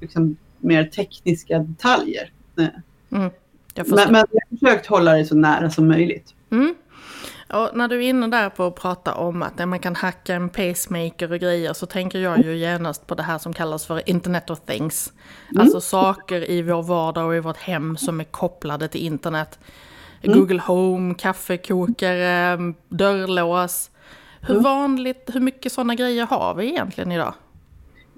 liksom, 0.00 0.36
mer 0.58 0.84
tekniska 0.84 1.58
detaljer. 1.58 2.30
Mm. 3.10 3.30
Jag 3.74 3.88
men, 3.88 4.12
men 4.12 4.24
jag 4.30 4.40
har 4.50 4.58
försökt 4.58 4.86
hålla 4.86 5.12
det 5.12 5.24
så 5.24 5.34
nära 5.34 5.70
som 5.70 5.88
möjligt. 5.88 6.34
Mm. 6.50 6.74
Och 7.48 7.70
när 7.74 7.88
du 7.88 7.96
är 7.96 8.08
inne 8.08 8.26
där 8.26 8.50
på 8.50 8.66
att 8.66 8.74
prata 8.74 9.14
om 9.14 9.42
att 9.42 9.68
man 9.68 9.78
kan 9.78 9.96
hacka 9.96 10.34
en 10.34 10.48
pacemaker 10.48 11.32
och 11.32 11.38
grejer 11.38 11.72
så 11.72 11.86
tänker 11.86 12.18
jag 12.18 12.44
ju 12.44 12.56
genast 12.56 13.06
på 13.06 13.14
det 13.14 13.22
här 13.22 13.38
som 13.38 13.52
kallas 13.52 13.86
för 13.86 14.10
Internet 14.10 14.50
of 14.50 14.60
Things. 14.60 15.12
Mm. 15.50 15.60
Alltså 15.60 15.80
saker 15.80 16.50
i 16.50 16.62
vår 16.62 16.82
vardag 16.82 17.26
och 17.26 17.36
i 17.36 17.40
vårt 17.40 17.56
hem 17.56 17.96
som 17.96 18.20
är 18.20 18.24
kopplade 18.24 18.88
till 18.88 19.00
internet. 19.00 19.58
Mm. 20.22 20.38
Google 20.38 20.60
Home, 20.66 21.14
kaffekokare, 21.14 22.58
dörrlås. 22.88 23.90
Hur 24.40 24.50
mm. 24.50 24.62
vanligt, 24.62 25.30
hur 25.32 25.40
mycket 25.40 25.72
sådana 25.72 25.94
grejer 25.94 26.26
har 26.26 26.54
vi 26.54 26.66
egentligen 26.68 27.12
idag? 27.12 27.34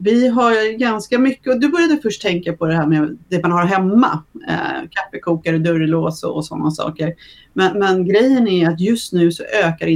Vi 0.02 0.28
har 0.28 0.78
ganska 0.78 1.18
mycket, 1.18 1.54
och 1.54 1.60
du 1.60 1.68
började 1.68 1.96
först 2.02 2.22
tänka 2.22 2.52
på 2.52 2.66
det 2.66 2.74
här 2.74 2.86
med 2.86 3.18
det 3.28 3.42
man 3.42 3.52
har 3.52 3.64
hemma. 3.64 4.22
Eh, 4.48 4.88
kaffekokare, 4.90 5.58
dörrlås 5.58 6.24
och, 6.24 6.36
och 6.36 6.44
sådana 6.44 6.70
saker. 6.70 7.14
Men, 7.52 7.78
men, 7.78 8.04
grejen 8.04 8.48
är 8.48 8.68
att 8.68 8.80
just 8.80 9.12
nu 9.12 9.32
så 9.32 9.44
ökar 9.64 9.86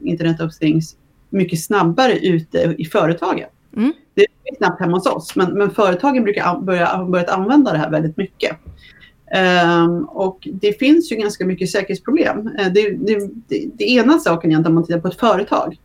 Internet 0.00 0.40
of 0.40 0.58
Things 0.58 0.96
mycket 1.30 1.62
snabbare 1.62 2.18
ute 2.18 2.74
i 2.78 2.84
företagen. 2.84 3.48
Mm. 3.76 3.92
Det 4.14 4.22
är 4.22 4.56
knappt 4.56 4.80
hemma 4.80 4.96
hos 4.96 5.06
oss, 5.06 5.36
men, 5.36 5.52
men 5.52 5.70
företagen 5.70 6.22
brukar 6.22 6.60
börja, 6.60 7.04
börjat 7.04 7.28
använda 7.28 7.72
det 7.72 7.78
här 7.78 7.90
väldigt 7.90 8.16
mycket. 8.16 8.56
Um, 9.84 10.04
och 10.04 10.48
det 10.52 10.78
finns 10.78 11.12
ju 11.12 11.16
ganska 11.16 11.46
mycket 11.46 11.70
säkerhetsproblem. 11.70 12.38
Uh, 12.38 12.72
det, 12.74 12.90
det, 12.90 13.30
det, 13.48 13.70
det, 13.74 13.84
ena 13.90 14.18
saken 14.18 14.52
är 14.52 14.60
att 14.60 14.66
om 14.66 14.74
man 14.74 14.86
tittar 14.86 15.00
på 15.00 15.08
ett 15.08 15.20
företag 15.20 15.76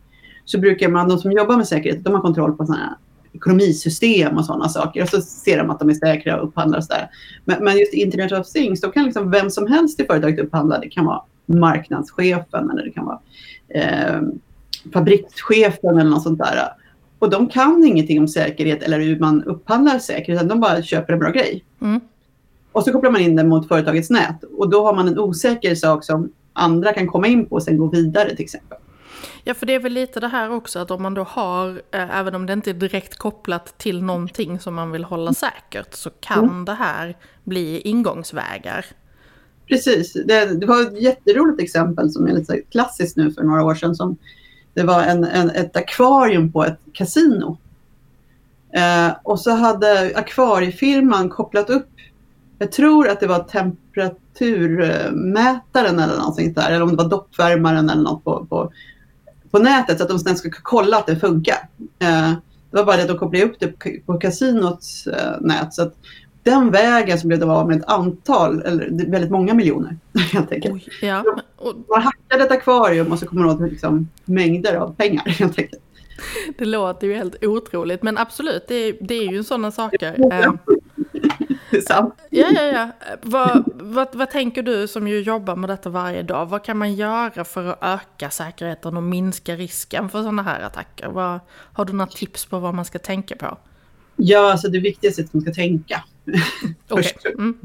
så 0.44 0.58
brukar 0.58 0.88
man, 0.88 1.08
de 1.08 1.18
som 1.18 1.32
jobbar 1.32 1.56
med 1.56 1.68
säkerhet, 1.68 2.04
de 2.04 2.14
har 2.14 2.20
kontroll 2.20 2.52
på 2.52 2.66
sådana 2.66 2.98
ekonomisystem 3.32 4.36
och 4.36 4.44
sådana 4.44 4.68
saker. 4.68 5.02
Och 5.02 5.08
så 5.08 5.20
ser 5.20 5.58
de 5.58 5.70
att 5.70 5.80
de 5.80 5.88
är 5.88 5.94
säkra 5.94 6.40
och 6.40 6.48
upphandlar 6.48 6.78
och 6.78 6.84
sådär. 6.84 7.10
Men, 7.44 7.64
men 7.64 7.78
just 7.78 7.94
Internet 7.94 8.32
of 8.32 8.46
Things, 8.46 8.80
då 8.80 8.90
kan 8.90 9.04
liksom 9.04 9.30
vem 9.30 9.50
som 9.50 9.66
helst 9.66 10.00
i 10.00 10.04
företaget 10.04 10.40
upphandla. 10.40 10.78
Det 10.78 10.88
kan 10.88 11.04
vara 11.04 11.22
marknadschefen 11.46 12.70
eller 12.70 12.82
det 12.82 12.90
kan 12.90 13.06
vara 13.06 13.20
eh, 13.68 14.20
fabrikschefen 14.92 15.98
eller 15.98 16.10
något 16.10 16.22
sånt 16.22 16.38
där. 16.38 16.68
Och 17.18 17.30
de 17.30 17.48
kan 17.48 17.84
ingenting 17.84 18.20
om 18.20 18.28
säkerhet 18.28 18.82
eller 18.82 19.00
hur 19.00 19.18
man 19.18 19.44
upphandlar 19.44 19.98
säkerhet, 19.98 20.36
utan 20.36 20.48
de 20.48 20.60
bara 20.60 20.82
köper 20.82 21.12
en 21.12 21.18
bra 21.18 21.30
grej. 21.30 21.64
Mm. 21.80 22.00
Och 22.72 22.84
så 22.84 22.92
kopplar 22.92 23.10
man 23.10 23.20
in 23.20 23.36
den 23.36 23.48
mot 23.48 23.68
företagets 23.68 24.10
nät 24.10 24.44
och 24.56 24.70
då 24.70 24.86
har 24.86 24.94
man 24.94 25.08
en 25.08 25.18
osäker 25.18 25.74
sak 25.74 26.04
som 26.04 26.32
andra 26.52 26.92
kan 26.92 27.06
komma 27.06 27.26
in 27.26 27.46
på 27.46 27.54
och 27.54 27.62
sen 27.62 27.78
gå 27.78 27.86
vidare 27.86 28.36
till 28.36 28.44
exempel. 28.44 28.78
Ja, 29.44 29.54
för 29.54 29.66
det 29.66 29.74
är 29.74 29.80
väl 29.80 29.92
lite 29.92 30.20
det 30.20 30.28
här 30.28 30.50
också 30.50 30.78
att 30.78 30.90
om 30.90 31.02
man 31.02 31.14
då 31.14 31.22
har, 31.22 31.82
eh, 31.90 32.18
även 32.18 32.34
om 32.34 32.46
det 32.46 32.52
inte 32.52 32.70
är 32.70 32.74
direkt 32.74 33.16
kopplat 33.16 33.78
till 33.78 34.02
någonting 34.02 34.60
som 34.60 34.74
man 34.74 34.90
vill 34.90 35.04
hålla 35.04 35.34
säkert, 35.34 35.94
så 35.94 36.10
kan 36.10 36.44
mm. 36.44 36.64
det 36.64 36.74
här 36.74 37.16
bli 37.44 37.80
ingångsvägar. 37.80 38.86
Precis, 39.68 40.12
det, 40.12 40.60
det, 40.60 40.66
var 40.66 40.82
ett 40.82 41.02
jätteroligt 41.02 41.62
exempel 41.62 42.10
som 42.10 42.26
är 42.26 42.32
lite 42.32 42.60
klassiskt 42.70 43.16
nu 43.16 43.32
för 43.32 43.42
några 43.42 43.64
år 43.64 43.74
sedan. 43.74 43.94
Som, 43.94 44.16
det 44.74 44.82
var 44.82 45.02
en, 45.02 45.24
en 45.24 45.50
ett 45.50 45.76
akvarium 45.76 46.52
på 46.52 46.64
ett 46.64 46.80
kasino. 46.92 47.58
Eh, 48.74 49.10
och 49.22 49.40
så 49.40 49.50
hade 49.50 50.12
akvariefirman 50.14 51.28
kopplat 51.28 51.70
upp, 51.70 51.88
jag 52.58 52.72
tror 52.72 53.08
att 53.08 53.20
det 53.20 53.26
var 53.26 53.38
temperaturmätaren 53.38 55.98
eller 55.98 56.16
något 56.16 56.54
där, 56.54 56.70
eller 56.70 56.82
om 56.82 56.90
det 56.90 56.96
var 56.96 57.08
doppvärmaren 57.08 57.90
eller 57.90 58.02
något 58.02 58.24
på, 58.24 58.46
på 58.46 58.72
på 59.52 59.58
nätet 59.58 59.98
så 59.98 60.02
att 60.02 60.08
de 60.08 60.18
sen 60.18 60.36
ska 60.36 60.50
kolla 60.62 60.98
att 60.98 61.06
det 61.06 61.16
funkar. 61.16 61.68
Eh, 61.98 62.32
det 62.70 62.76
var 62.76 62.84
bara 62.84 62.96
det 62.96 63.02
att 63.02 63.08
de 63.08 63.18
kopplade 63.18 63.44
upp 63.44 63.56
det 63.58 63.68
på 64.06 64.18
kasinots 64.18 65.06
eh, 65.06 65.40
nät. 65.40 65.74
Så 65.74 65.82
att 65.82 65.94
den 66.42 66.70
vägen 66.70 67.20
så 67.20 67.26
blev 67.26 67.38
det 67.38 67.46
av 67.46 67.68
med 67.68 67.78
ett 67.78 67.88
antal, 67.88 68.62
eller 68.62 69.10
väldigt 69.10 69.30
många 69.30 69.54
miljoner 69.54 69.96
helt 70.32 70.52
enkelt. 70.52 70.74
Oj, 70.74 70.88
ja. 71.02 71.24
Man 71.88 72.02
hackade 72.02 72.44
ett 72.44 72.50
akvarium 72.50 73.12
och 73.12 73.18
så 73.18 73.26
kommer 73.26 73.44
man 73.44 73.54
åt 73.54 73.70
liksom, 73.70 74.08
mängder 74.24 74.74
av 74.74 74.94
pengar 74.94 75.24
helt 75.26 75.58
enkelt. 75.58 75.82
Det 76.58 76.64
låter 76.64 77.06
ju 77.06 77.14
helt 77.14 77.44
otroligt 77.44 78.02
men 78.02 78.18
absolut 78.18 78.68
det 78.68 78.74
är, 78.74 78.96
det 79.00 79.14
är 79.14 79.32
ju 79.32 79.44
sådana 79.44 79.70
saker. 79.70 80.32
Eh, 80.32 80.52
sant. 81.86 82.14
Ja, 82.30 82.46
ja, 82.54 82.62
ja. 82.62 82.88
Vad, 83.22 83.64
vad, 83.74 84.08
vad, 84.12 84.30
tänker 84.30 84.62
du 84.62 84.88
som 84.88 85.08
ju 85.08 85.20
jobbar 85.20 85.56
med 85.56 85.70
detta 85.70 85.90
varje 85.90 86.22
dag? 86.22 86.46
Vad 86.46 86.64
kan 86.64 86.78
man 86.78 86.94
göra 86.94 87.44
för 87.44 87.64
att 87.64 87.78
öka 87.80 88.30
säkerheten 88.30 88.96
och 88.96 89.02
minska 89.02 89.56
risken 89.56 90.08
för 90.08 90.18
sådana 90.18 90.42
här 90.42 90.60
attacker? 90.60 91.08
Vad, 91.08 91.40
har 91.72 91.84
du 91.84 91.92
några 91.92 92.10
tips 92.10 92.46
på 92.46 92.58
vad 92.58 92.74
man 92.74 92.84
ska 92.84 92.98
tänka 92.98 93.36
på? 93.36 93.58
Ja, 94.16 94.52
alltså 94.52 94.68
det 94.68 94.80
viktigaste 94.80 95.22
är 95.22 95.24
att 95.24 95.34
man 95.34 95.42
ska 95.42 95.52
tänka. 95.52 96.04
Okay. 96.90 97.32
Mm. 97.38 97.58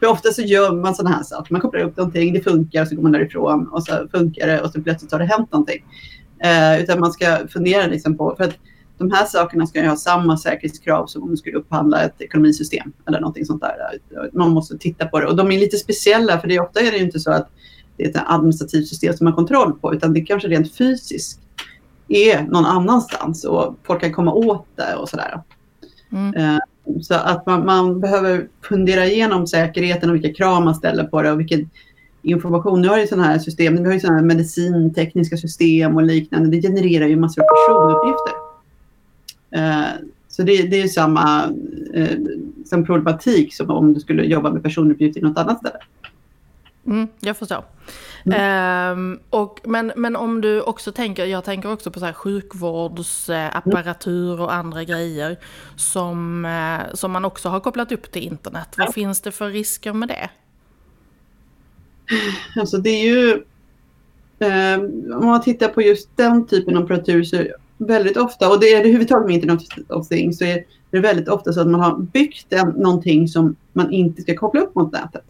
För 0.00 0.06
ofta 0.06 0.30
så 0.30 0.42
gör 0.42 0.72
man 0.72 0.94
sådana 0.94 1.16
här 1.16 1.22
saker. 1.22 1.52
Man 1.52 1.60
kopplar 1.60 1.80
upp 1.80 1.96
någonting, 1.96 2.32
det 2.32 2.40
funkar 2.40 2.82
och 2.82 2.88
så 2.88 2.94
går 2.94 3.02
man 3.02 3.12
därifrån 3.12 3.68
och 3.68 3.82
så 3.82 4.08
funkar 4.12 4.46
det 4.46 4.60
och 4.60 4.70
så 4.70 4.82
plötsligt 4.82 5.12
har 5.12 5.18
det 5.18 5.24
hänt 5.24 5.52
någonting. 5.52 5.84
Eh, 6.44 6.82
utan 6.82 7.00
man 7.00 7.12
ska 7.12 7.48
fundera 7.48 7.86
liksom 7.86 8.16
på, 8.16 8.34
för 8.36 8.44
att 8.44 8.58
de 8.98 9.10
här 9.10 9.24
sakerna 9.24 9.66
ska 9.66 9.82
ju 9.82 9.88
ha 9.88 9.96
samma 9.96 10.36
säkerhetskrav 10.36 11.06
som 11.06 11.22
om 11.22 11.30
du 11.30 11.36
skulle 11.36 11.56
upphandla 11.56 12.02
ett 12.02 12.20
ekonomisystem 12.20 12.92
eller 13.08 13.20
någonting 13.20 13.46
sånt 13.46 13.62
där. 13.62 13.98
Man 14.32 14.50
måste 14.50 14.78
titta 14.78 15.06
på 15.06 15.20
det 15.20 15.26
och 15.26 15.36
de 15.36 15.52
är 15.52 15.58
lite 15.58 15.76
speciella 15.76 16.40
för 16.40 16.48
det 16.48 16.56
är 16.56 16.62
ofta 16.62 16.80
är 16.80 16.92
det 16.92 16.98
inte 16.98 17.20
så 17.20 17.30
att 17.30 17.48
det 17.96 18.04
är 18.04 18.08
ett 18.10 18.22
administrativt 18.26 18.88
system 18.88 19.16
som 19.16 19.24
man 19.24 19.32
har 19.32 19.36
kontroll 19.36 19.72
på 19.72 19.94
utan 19.94 20.14
det 20.14 20.20
kanske 20.20 20.48
rent 20.48 20.76
fysiskt 20.76 21.40
är 22.08 22.42
någon 22.42 22.66
annanstans 22.66 23.44
och 23.44 23.78
folk 23.82 24.00
kan 24.00 24.12
komma 24.12 24.32
åt 24.32 24.66
det 24.76 24.94
och 24.94 25.08
sådär. 25.08 25.42
Mm. 26.12 26.34
Eh, 26.34 26.58
så 27.00 27.14
att 27.14 27.46
man, 27.46 27.66
man, 27.66 28.00
behöver 28.00 28.48
fundera 28.68 29.06
igenom 29.06 29.46
säkerheten 29.46 30.10
och 30.10 30.14
vilka 30.14 30.34
krav 30.34 30.64
man 30.64 30.74
ställer 30.74 31.04
på 31.04 31.22
det 31.22 31.32
och 31.32 31.40
vilken 31.40 31.70
information. 32.22 32.82
Nu 32.82 32.88
har 32.88 32.98
ju 32.98 33.06
sådana 33.06 33.26
här 33.26 33.38
system, 33.38 33.76
vi 33.76 33.84
har 33.84 33.92
ju 33.92 34.00
sådana 34.00 34.18
här 34.18 34.26
medicintekniska 34.26 35.36
system 35.36 35.96
och 35.96 36.02
liknande. 36.02 36.50
Det 36.50 36.62
genererar 36.62 37.06
ju 37.06 37.16
massor 37.16 37.42
av 37.42 37.46
personuppgifter. 37.46 38.51
Eh, 39.54 39.90
så 40.28 40.42
det, 40.42 40.62
det 40.62 40.82
är 40.82 40.88
samma 40.88 41.52
eh, 41.94 42.18
som 42.64 42.86
problematik 42.86 43.54
som 43.54 43.70
om 43.70 43.94
du 43.94 44.00
skulle 44.00 44.24
jobba 44.24 44.50
med 44.50 44.62
personuppgifter 44.62 45.20
i 45.20 45.24
något 45.24 45.38
annat 45.38 45.58
ställe. 45.58 45.78
Mm, 46.86 47.08
jag 47.20 47.36
förstår. 47.36 47.64
Mm. 48.24 48.98
Um, 48.98 49.20
och, 49.30 49.60
men, 49.64 49.92
men 49.96 50.16
om 50.16 50.40
du 50.40 50.60
också 50.60 50.92
tänker, 50.92 51.26
jag 51.26 51.44
tänker 51.44 51.72
också 51.72 51.90
på 51.90 51.98
så 51.98 52.04
här 52.06 52.12
sjukvårdsapparatur 52.12 54.40
och 54.40 54.54
andra 54.54 54.84
grejer 54.84 55.38
som, 55.76 56.44
uh, 56.44 56.80
som 56.94 57.12
man 57.12 57.24
också 57.24 57.48
har 57.48 57.60
kopplat 57.60 57.92
upp 57.92 58.12
till 58.12 58.22
internet. 58.22 58.68
Vad 58.78 58.94
finns 58.94 59.20
det 59.20 59.32
för 59.32 59.50
risker 59.50 59.92
med 59.92 60.08
det? 60.08 60.30
Alltså 62.56 62.78
det 62.78 62.90
är 62.90 63.04
ju, 63.04 63.32
um, 64.38 65.12
om 65.12 65.26
man 65.26 65.42
tittar 65.42 65.68
på 65.68 65.82
just 65.82 66.16
den 66.16 66.46
typen 66.46 66.76
av 66.76 66.82
apparatur 66.82 67.24
så 67.24 67.46
väldigt 67.86 68.16
ofta, 68.16 68.50
och 68.50 68.60
det 68.60 68.66
är 68.66 68.76
det 68.76 68.80
överhuvudtaget 68.80 69.26
med 69.26 69.34
Internet 69.34 69.62
of 69.88 70.08
Things, 70.08 70.38
så 70.38 70.44
är 70.44 70.64
det 70.90 71.00
väldigt 71.00 71.28
ofta 71.28 71.52
så 71.52 71.60
att 71.60 71.68
man 71.68 71.80
har 71.80 71.98
byggt 71.98 72.52
en, 72.52 72.68
någonting 72.68 73.28
som 73.28 73.56
man 73.72 73.92
inte 73.92 74.22
ska 74.22 74.36
koppla 74.36 74.60
upp 74.60 74.74
mot 74.74 74.92
nätet. 74.92 75.24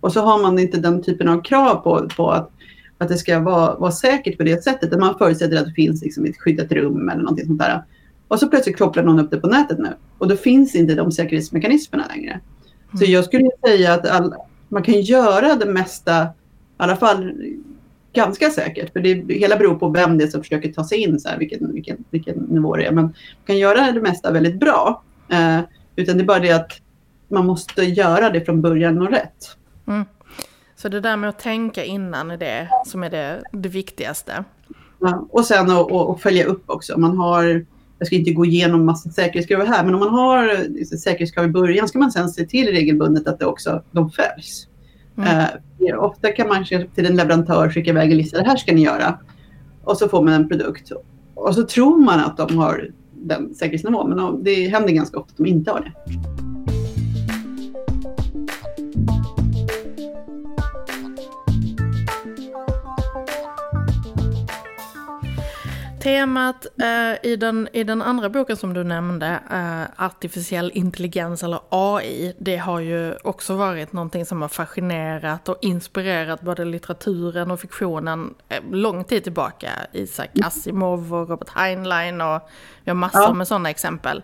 Och 0.00 0.12
så 0.12 0.20
har 0.20 0.42
man 0.42 0.58
inte 0.58 0.80
den 0.80 1.02
typen 1.02 1.28
av 1.28 1.42
krav 1.42 1.74
på, 1.74 2.08
på 2.16 2.30
att, 2.30 2.50
att 2.98 3.08
det 3.08 3.16
ska 3.16 3.40
vara, 3.40 3.74
vara 3.74 3.92
säkert 3.92 4.36
på 4.36 4.42
det 4.42 4.64
sättet. 4.64 4.90
Där 4.90 4.98
man 4.98 5.18
förutsätter 5.18 5.56
att 5.56 5.66
det 5.66 5.72
finns 5.72 6.02
liksom 6.02 6.24
ett 6.24 6.38
skyddat 6.38 6.72
rum 6.72 7.08
eller 7.08 7.22
någonting 7.22 7.46
sånt 7.46 7.58
där. 7.58 7.84
Och 8.28 8.38
så 8.38 8.48
plötsligt 8.48 8.78
kopplar 8.78 9.02
någon 9.02 9.20
upp 9.20 9.30
det 9.30 9.40
på 9.40 9.46
nätet 9.46 9.78
nu. 9.78 9.88
Och 10.18 10.28
då 10.28 10.36
finns 10.36 10.74
inte 10.74 10.94
de 10.94 11.12
säkerhetsmekanismerna 11.12 12.06
längre. 12.14 12.32
Mm. 12.32 12.98
Så 12.98 13.04
jag 13.04 13.24
skulle 13.24 13.50
säga 13.66 13.94
att 13.94 14.06
all, 14.06 14.34
man 14.68 14.82
kan 14.82 15.00
göra 15.00 15.54
det 15.54 15.66
mesta, 15.66 16.22
i 16.22 16.26
alla 16.76 16.96
fall 16.96 17.32
ganska 18.12 18.50
säkert. 18.50 18.92
För 18.92 19.00
det 19.00 19.34
hela 19.34 19.56
beror 19.56 19.74
på 19.74 19.88
vem 19.88 20.18
det 20.18 20.24
är 20.24 20.28
som 20.28 20.42
försöker 20.42 20.72
ta 20.72 20.84
sig 20.84 20.98
in, 20.98 21.20
så 21.20 21.28
här, 21.28 21.38
vilken, 21.38 21.72
vilken, 21.72 22.04
vilken 22.10 22.36
nivå 22.36 22.76
det 22.76 22.84
är. 22.84 22.92
Men 22.92 23.04
man 23.04 23.14
kan 23.46 23.58
göra 23.58 23.92
det 23.92 24.00
mesta 24.00 24.30
väldigt 24.30 24.60
bra. 24.60 25.02
Eh, 25.28 25.60
utan 25.96 26.16
det 26.16 26.22
är 26.22 26.26
bara 26.26 26.38
det 26.38 26.52
att 26.52 26.72
man 27.28 27.46
måste 27.46 27.82
göra 27.82 28.30
det 28.30 28.44
från 28.44 28.60
början 28.60 29.02
och 29.02 29.10
rätt. 29.10 29.56
Mm. 29.86 30.04
Så 30.76 30.88
det 30.88 31.00
där 31.00 31.16
med 31.16 31.28
att 31.28 31.38
tänka 31.38 31.84
innan 31.84 32.30
är 32.30 32.36
det 32.36 32.68
som 32.86 33.02
är 33.02 33.10
det, 33.10 33.42
det 33.52 33.68
viktigaste. 33.68 34.44
Ja, 35.00 35.26
och 35.30 35.44
sen 35.44 35.70
att 35.70 36.20
följa 36.20 36.44
upp 36.44 36.62
också. 36.66 36.98
Man 36.98 37.18
har, 37.18 37.66
jag 37.98 38.06
ska 38.06 38.16
inte 38.16 38.30
gå 38.30 38.44
igenom 38.44 38.84
massa 38.86 39.10
säkerhetskrav 39.10 39.66
här, 39.66 39.84
men 39.84 39.94
om 39.94 40.00
man 40.00 40.14
har 40.14 40.66
säkerhetskrav 40.96 41.44
i 41.44 41.48
början 41.48 41.88
ska 41.88 41.98
man 41.98 42.12
sen 42.12 42.28
se 42.28 42.46
till 42.46 42.68
regelbundet 42.68 43.26
att 43.26 43.38
det 43.38 43.46
också, 43.46 43.82
de 43.90 44.10
följs. 44.10 44.66
Mm. 45.16 45.46
Eh, 45.88 46.04
ofta 46.04 46.32
kan 46.32 46.48
man 46.48 46.64
till 46.64 47.06
en 47.06 47.16
leverantör 47.16 47.70
skicka 47.70 47.90
iväg 47.90 48.10
en 48.10 48.16
lista, 48.16 48.38
det 48.38 48.48
här 48.48 48.56
ska 48.56 48.72
ni 48.72 48.82
göra. 48.82 49.18
Och 49.84 49.96
så 49.96 50.08
får 50.08 50.22
man 50.22 50.34
en 50.34 50.48
produkt. 50.48 50.92
Och 51.34 51.54
så 51.54 51.62
tror 51.62 51.98
man 51.98 52.20
att 52.20 52.36
de 52.36 52.58
har 52.58 52.90
den 53.12 53.54
säkerhetsnivån, 53.54 54.10
men 54.10 54.44
det 54.44 54.68
händer 54.68 54.92
ganska 54.92 55.18
ofta 55.18 55.30
att 55.30 55.36
de 55.36 55.46
inte 55.46 55.70
har 55.70 55.80
det. 55.80 55.92
Temat 66.00 66.66
eh, 66.82 67.30
i, 67.30 67.36
den, 67.36 67.68
i 67.72 67.84
den 67.84 68.02
andra 68.02 68.28
boken 68.28 68.56
som 68.56 68.74
du 68.74 68.84
nämnde, 68.84 69.40
eh, 69.50 70.04
artificiell 70.04 70.70
intelligens 70.74 71.42
eller 71.42 71.60
AI, 71.68 72.34
det 72.38 72.56
har 72.56 72.80
ju 72.80 73.14
också 73.24 73.54
varit 73.54 73.92
någonting 73.92 74.26
som 74.26 74.42
har 74.42 74.48
fascinerat 74.48 75.48
och 75.48 75.58
inspirerat 75.60 76.40
både 76.40 76.64
litteraturen 76.64 77.50
och 77.50 77.60
fiktionen 77.60 78.34
eh, 78.48 78.62
lång 78.70 79.04
tid 79.04 79.22
tillbaka. 79.22 79.70
Isaac 79.92 80.28
Asimov 80.44 81.14
och 81.14 81.28
Robert 81.28 81.48
Heinlein 81.48 82.20
och 82.20 82.40
vi 82.84 82.90
har 82.90 82.94
massor 82.94 83.22
ja. 83.22 83.32
med 83.32 83.48
sådana 83.48 83.70
exempel. 83.70 84.22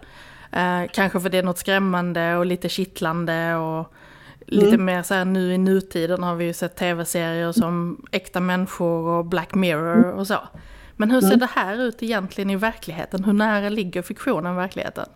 Eh, 0.52 0.83
kanske 0.92 1.21
för 1.21 1.28
det 1.28 1.38
är 1.38 1.42
något 1.42 1.59
skrämmande 1.59 2.37
och 2.37 2.47
lite 2.47 2.68
kittlande 2.68 3.54
och 3.54 3.92
lite 4.47 4.75
mm. 4.75 4.85
mer 4.85 5.02
så 5.02 5.14
här 5.14 5.25
nu 5.25 5.54
i 5.54 5.59
nutiden 5.59 6.23
har 6.23 6.35
vi 6.35 6.45
ju 6.45 6.52
sett 6.52 6.76
tv-serier 6.76 7.52
som 7.52 8.02
Äkta 8.11 8.40
människor 8.40 9.09
och 9.09 9.25
Black 9.25 9.54
Mirror 9.54 10.12
och 10.12 10.26
så. 10.26 10.38
Men 10.97 11.11
hur 11.11 11.21
ser 11.21 11.26
mm. 11.26 11.38
det 11.38 11.50
här 11.55 11.83
ut 11.83 12.03
egentligen 12.03 12.50
i 12.50 12.57
verkligheten? 12.57 13.25
Hur 13.25 13.33
nära 13.33 13.69
ligger 13.69 14.03
fiktionen 14.03 14.57
verkligheten? 14.57 15.09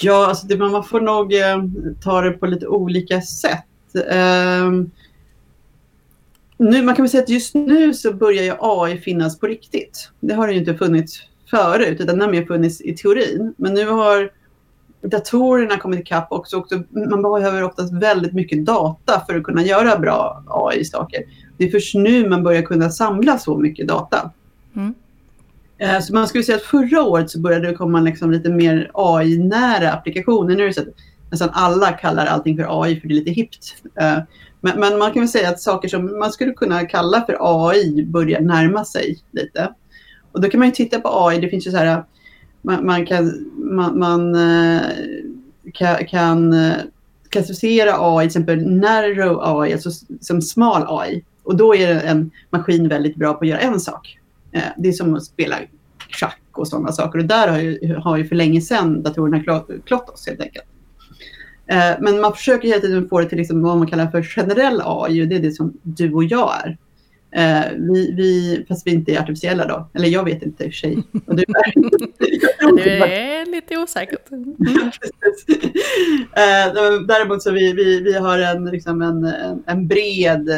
Ja, 0.00 0.26
alltså 0.26 0.46
det, 0.46 0.56
man 0.56 0.84
får 0.84 1.00
nog 1.00 1.34
eh, 1.34 1.64
ta 2.02 2.20
det 2.20 2.30
på 2.30 2.46
lite 2.46 2.66
olika 2.66 3.22
sätt. 3.22 3.94
Eh, 4.10 4.70
nu, 6.56 6.82
man 6.82 6.94
kan 6.94 7.02
väl 7.02 7.10
säga 7.10 7.22
att 7.22 7.28
just 7.28 7.54
nu 7.54 7.94
så 7.94 8.12
börjar 8.12 8.42
ju 8.42 8.54
AI 8.60 8.98
finnas 8.98 9.38
på 9.38 9.46
riktigt. 9.46 10.10
Det 10.20 10.34
har 10.34 10.46
det 10.46 10.52
ju 10.52 10.58
inte 10.58 10.74
funnits 10.74 11.22
förut, 11.50 12.00
utan 12.00 12.18
det 12.18 12.24
har 12.24 12.32
mer 12.32 12.46
funnits 12.46 12.80
i 12.80 12.96
teorin. 12.96 13.54
Men 13.56 13.74
nu 13.74 13.88
har 13.88 14.30
datorerna 15.02 15.76
kommit 15.76 16.00
ikapp 16.00 16.26
också. 16.30 16.56
också. 16.56 16.82
Man 16.90 17.22
behöver 17.22 17.62
oftast 17.62 17.92
väldigt 17.92 18.32
mycket 18.32 18.64
data 18.64 19.22
för 19.26 19.36
att 19.36 19.42
kunna 19.42 19.62
göra 19.62 19.98
bra 19.98 20.44
AI-saker. 20.46 21.22
Det 21.62 21.68
är 21.68 21.70
först 21.70 21.94
nu 21.94 22.28
man 22.28 22.42
börjar 22.42 22.62
kunna 22.62 22.90
samla 22.90 23.38
så 23.38 23.58
mycket 23.58 23.88
data. 23.88 24.30
Mm. 24.76 24.94
Eh, 25.78 26.00
så 26.00 26.14
man 26.14 26.28
skulle 26.28 26.44
säga 26.44 26.56
att 26.56 26.62
förra 26.62 27.02
året 27.02 27.30
så 27.30 27.40
började 27.40 27.66
det 27.66 27.74
komma 27.74 28.00
liksom 28.00 28.30
lite 28.30 28.50
mer 28.50 28.90
AI-nära 28.94 29.92
applikationer. 29.92 30.56
Nu 30.56 30.62
är 30.62 30.66
det 30.66 30.74
så 30.74 30.80
att 30.80 30.86
nästan 31.30 31.50
alla 31.52 31.92
kallar 31.92 32.26
allting 32.26 32.56
för 32.56 32.82
AI 32.82 33.00
för 33.00 33.08
det 33.08 33.14
är 33.14 33.16
lite 33.16 33.30
hippt. 33.30 33.74
Eh, 34.00 34.18
men, 34.60 34.80
men, 34.80 34.98
man 34.98 35.12
kan 35.12 35.22
väl 35.22 35.28
säga 35.28 35.48
att 35.48 35.60
saker 35.60 35.88
som 35.88 36.18
man 36.18 36.32
skulle 36.32 36.52
kunna 36.52 36.86
kalla 36.86 37.24
för 37.26 37.36
AI 37.40 38.04
börjar 38.04 38.40
närma 38.40 38.84
sig 38.84 39.18
lite. 39.30 39.74
Och 40.32 40.40
då 40.40 40.50
kan 40.50 40.58
man 40.60 40.68
ju 40.68 40.74
titta 40.74 41.00
på 41.00 41.26
AI, 41.26 41.38
det 41.38 41.48
finns 41.48 41.66
ju 41.66 41.70
så 41.70 41.76
här, 41.76 42.04
man, 42.62 42.86
man 42.86 43.06
kan, 43.06 43.46
man, 43.56 43.98
man 43.98 44.34
eh, 44.34 44.82
kan, 45.72 46.06
kan 46.06 46.54
klassificera 47.28 47.96
AI, 47.98 48.24
till 48.24 48.26
exempel 48.26 48.70
narrow 48.70 49.40
AI, 49.42 49.72
alltså 49.72 49.90
som 50.20 50.42
smal 50.42 50.84
AI. 50.88 51.24
Och 51.42 51.56
då 51.56 51.74
är 51.74 52.00
en 52.00 52.30
maskin 52.50 52.88
väldigt 52.88 53.16
bra 53.16 53.34
på 53.34 53.40
att 53.40 53.48
göra 53.48 53.60
en 53.60 53.80
sak. 53.80 54.18
Eh, 54.52 54.62
det 54.76 54.88
är 54.88 54.92
som 54.92 55.14
att 55.14 55.24
spela 55.24 55.56
schack 56.08 56.40
och 56.52 56.68
sådana 56.68 56.92
saker. 56.92 57.18
Och 57.18 57.24
där 57.24 57.48
har 57.48 57.58
ju, 57.58 57.94
har 57.94 58.16
ju 58.16 58.24
för 58.24 58.36
länge 58.36 58.60
sedan 58.60 59.02
datorerna 59.02 59.64
klott 59.84 60.08
oss 60.08 60.26
helt 60.26 60.40
enkelt. 60.40 60.64
Eh, 61.66 61.92
men 62.00 62.20
man 62.20 62.32
försöker 62.32 62.68
hela 62.68 62.80
tiden 62.80 63.08
få 63.08 63.20
det 63.20 63.28
till 63.28 63.38
liksom 63.38 63.62
vad 63.62 63.78
man 63.78 63.86
kallar 63.86 64.06
för 64.06 64.22
generell 64.22 64.82
AI. 64.84 65.26
Det 65.26 65.36
är 65.36 65.40
det 65.40 65.52
som 65.52 65.72
du 65.82 66.12
och 66.12 66.24
jag 66.24 66.52
är. 66.64 66.78
Eh, 67.34 67.64
vi, 67.78 68.14
vi, 68.16 68.64
fast 68.68 68.86
vi 68.86 68.90
inte 68.90 69.12
är 69.12 69.20
artificiella 69.20 69.66
då. 69.66 69.88
Eller 69.94 70.08
jag 70.08 70.24
vet 70.24 70.42
inte 70.42 70.64
i 70.64 70.68
och 70.68 70.72
för 70.72 70.78
sig. 70.78 71.02
Och 71.26 71.36
du 71.36 71.42
är. 71.42 71.74
det 72.84 73.00
är 73.00 73.46
lite 73.46 73.78
osäkert. 73.78 74.28
Däremot 77.08 77.42
så 77.42 77.50
vi, 77.50 77.72
vi, 77.72 78.00
vi 78.00 78.12
har 78.12 78.38
en, 78.38 78.64
liksom 78.64 79.02
en, 79.02 79.24
en, 79.66 79.88
bred 79.88 80.50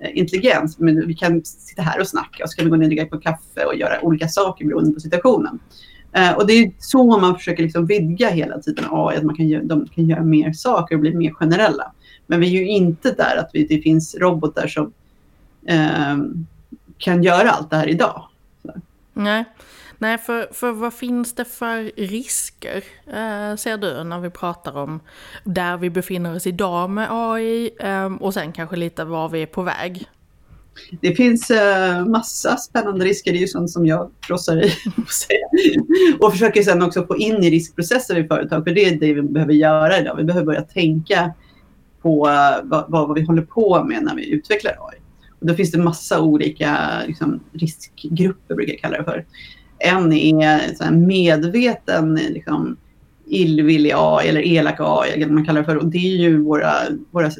Eh, 0.00 0.18
intelligens. 0.18 0.78
Men 0.78 1.06
vi 1.06 1.14
kan 1.14 1.44
sitta 1.44 1.82
här 1.82 2.00
och 2.00 2.08
snacka 2.08 2.44
och 2.44 2.50
så 2.50 2.56
kan 2.56 2.64
vi 2.64 2.70
gå 2.70 2.76
ner 2.76 2.84
och 2.84 2.90
dricka 2.90 3.06
på 3.06 3.18
kaffe 3.18 3.64
och 3.64 3.76
göra 3.76 4.00
olika 4.02 4.28
saker 4.28 4.64
beroende 4.64 4.92
på 4.92 5.00
situationen. 5.00 5.58
Eh, 6.12 6.32
och 6.32 6.46
det 6.46 6.52
är 6.52 6.72
så 6.78 7.18
man 7.20 7.34
försöker 7.34 7.62
liksom 7.62 7.86
vidga 7.86 8.30
hela 8.30 8.58
tiden 8.58 8.84
AI, 8.90 9.16
att 9.16 9.24
man 9.24 9.36
kan, 9.36 9.68
de 9.68 9.88
kan 9.88 10.08
göra 10.08 10.22
mer 10.22 10.52
saker 10.52 10.94
och 10.94 11.00
bli 11.00 11.14
mer 11.14 11.30
generella. 11.30 11.92
Men 12.26 12.40
vi 12.40 12.46
är 12.46 12.60
ju 12.60 12.68
inte 12.68 13.12
där 13.12 13.36
att 13.36 13.50
vi, 13.52 13.66
det 13.66 13.78
finns 13.78 14.14
robotar 14.14 14.66
som 14.66 14.92
eh, 15.66 16.16
kan 16.98 17.22
göra 17.22 17.50
allt 17.50 17.70
det 17.70 17.76
här 17.76 17.88
idag. 17.88 18.22
Så. 18.62 18.72
Nej. 19.12 19.44
Nej, 19.98 20.18
för, 20.18 20.48
för 20.52 20.72
vad 20.72 20.94
finns 20.94 21.34
det 21.34 21.44
för 21.44 21.90
risker, 21.96 22.76
eh, 23.06 23.56
ser 23.56 23.76
du, 23.76 24.04
när 24.04 24.20
vi 24.20 24.30
pratar 24.30 24.76
om 24.76 25.00
där 25.44 25.76
vi 25.76 25.90
befinner 25.90 26.36
oss 26.36 26.46
idag 26.46 26.90
med 26.90 27.08
AI 27.10 27.70
eh, 27.80 28.14
och 28.14 28.34
sen 28.34 28.52
kanske 28.52 28.76
lite 28.76 29.04
var 29.04 29.28
vi 29.28 29.42
är 29.42 29.46
på 29.46 29.62
väg? 29.62 30.08
Det 31.00 31.14
finns 31.14 31.50
eh, 31.50 32.06
massa 32.06 32.56
spännande 32.56 33.04
risker, 33.04 33.32
det 33.32 33.38
är 33.38 33.40
ju 33.40 33.46
sånt 33.46 33.70
som 33.70 33.86
jag 33.86 34.10
frossar 34.20 34.64
i. 34.64 34.72
och 36.20 36.32
försöker 36.32 36.62
sen 36.62 36.82
också 36.82 37.06
få 37.06 37.16
in 37.16 37.44
i 37.44 37.50
riskprocesser 37.50 38.18
i 38.18 38.26
företag, 38.26 38.64
för 38.64 38.70
det 38.70 38.84
är 38.84 38.96
det 38.96 39.14
vi 39.14 39.22
behöver 39.22 39.52
göra 39.52 39.98
idag. 39.98 40.16
Vi 40.16 40.24
behöver 40.24 40.46
börja 40.46 40.62
tänka 40.62 41.34
på 42.02 42.26
uh, 42.26 42.34
vad, 42.64 42.84
vad, 42.88 43.14
vi 43.14 43.24
håller 43.24 43.42
på 43.42 43.84
med 43.84 44.02
när 44.02 44.14
vi 44.14 44.30
utvecklar 44.30 44.72
AI. 44.72 44.98
Och 45.40 45.46
då 45.46 45.54
finns 45.54 45.72
det 45.72 45.78
massa 45.78 46.20
olika 46.20 46.78
liksom, 47.06 47.40
riskgrupper, 47.52 48.54
brukar 48.54 48.72
jag 48.72 48.80
kalla 48.80 48.98
det 48.98 49.04
för. 49.04 49.24
En 49.78 50.12
är 50.12 50.74
så 50.74 50.90
medveten 50.90 52.14
liksom, 52.14 52.76
illvillig 53.26 53.92
AI 53.96 54.28
eller 54.28 54.40
elak 54.40 54.76
AI, 54.78 55.26
man 55.26 55.46
kallar 55.46 55.60
det 55.60 55.66
för. 55.66 55.76
Och 55.76 55.86
det 55.86 55.98
är 55.98 56.16
ju 56.16 56.42
våra, 56.42 56.72
våra 57.10 57.30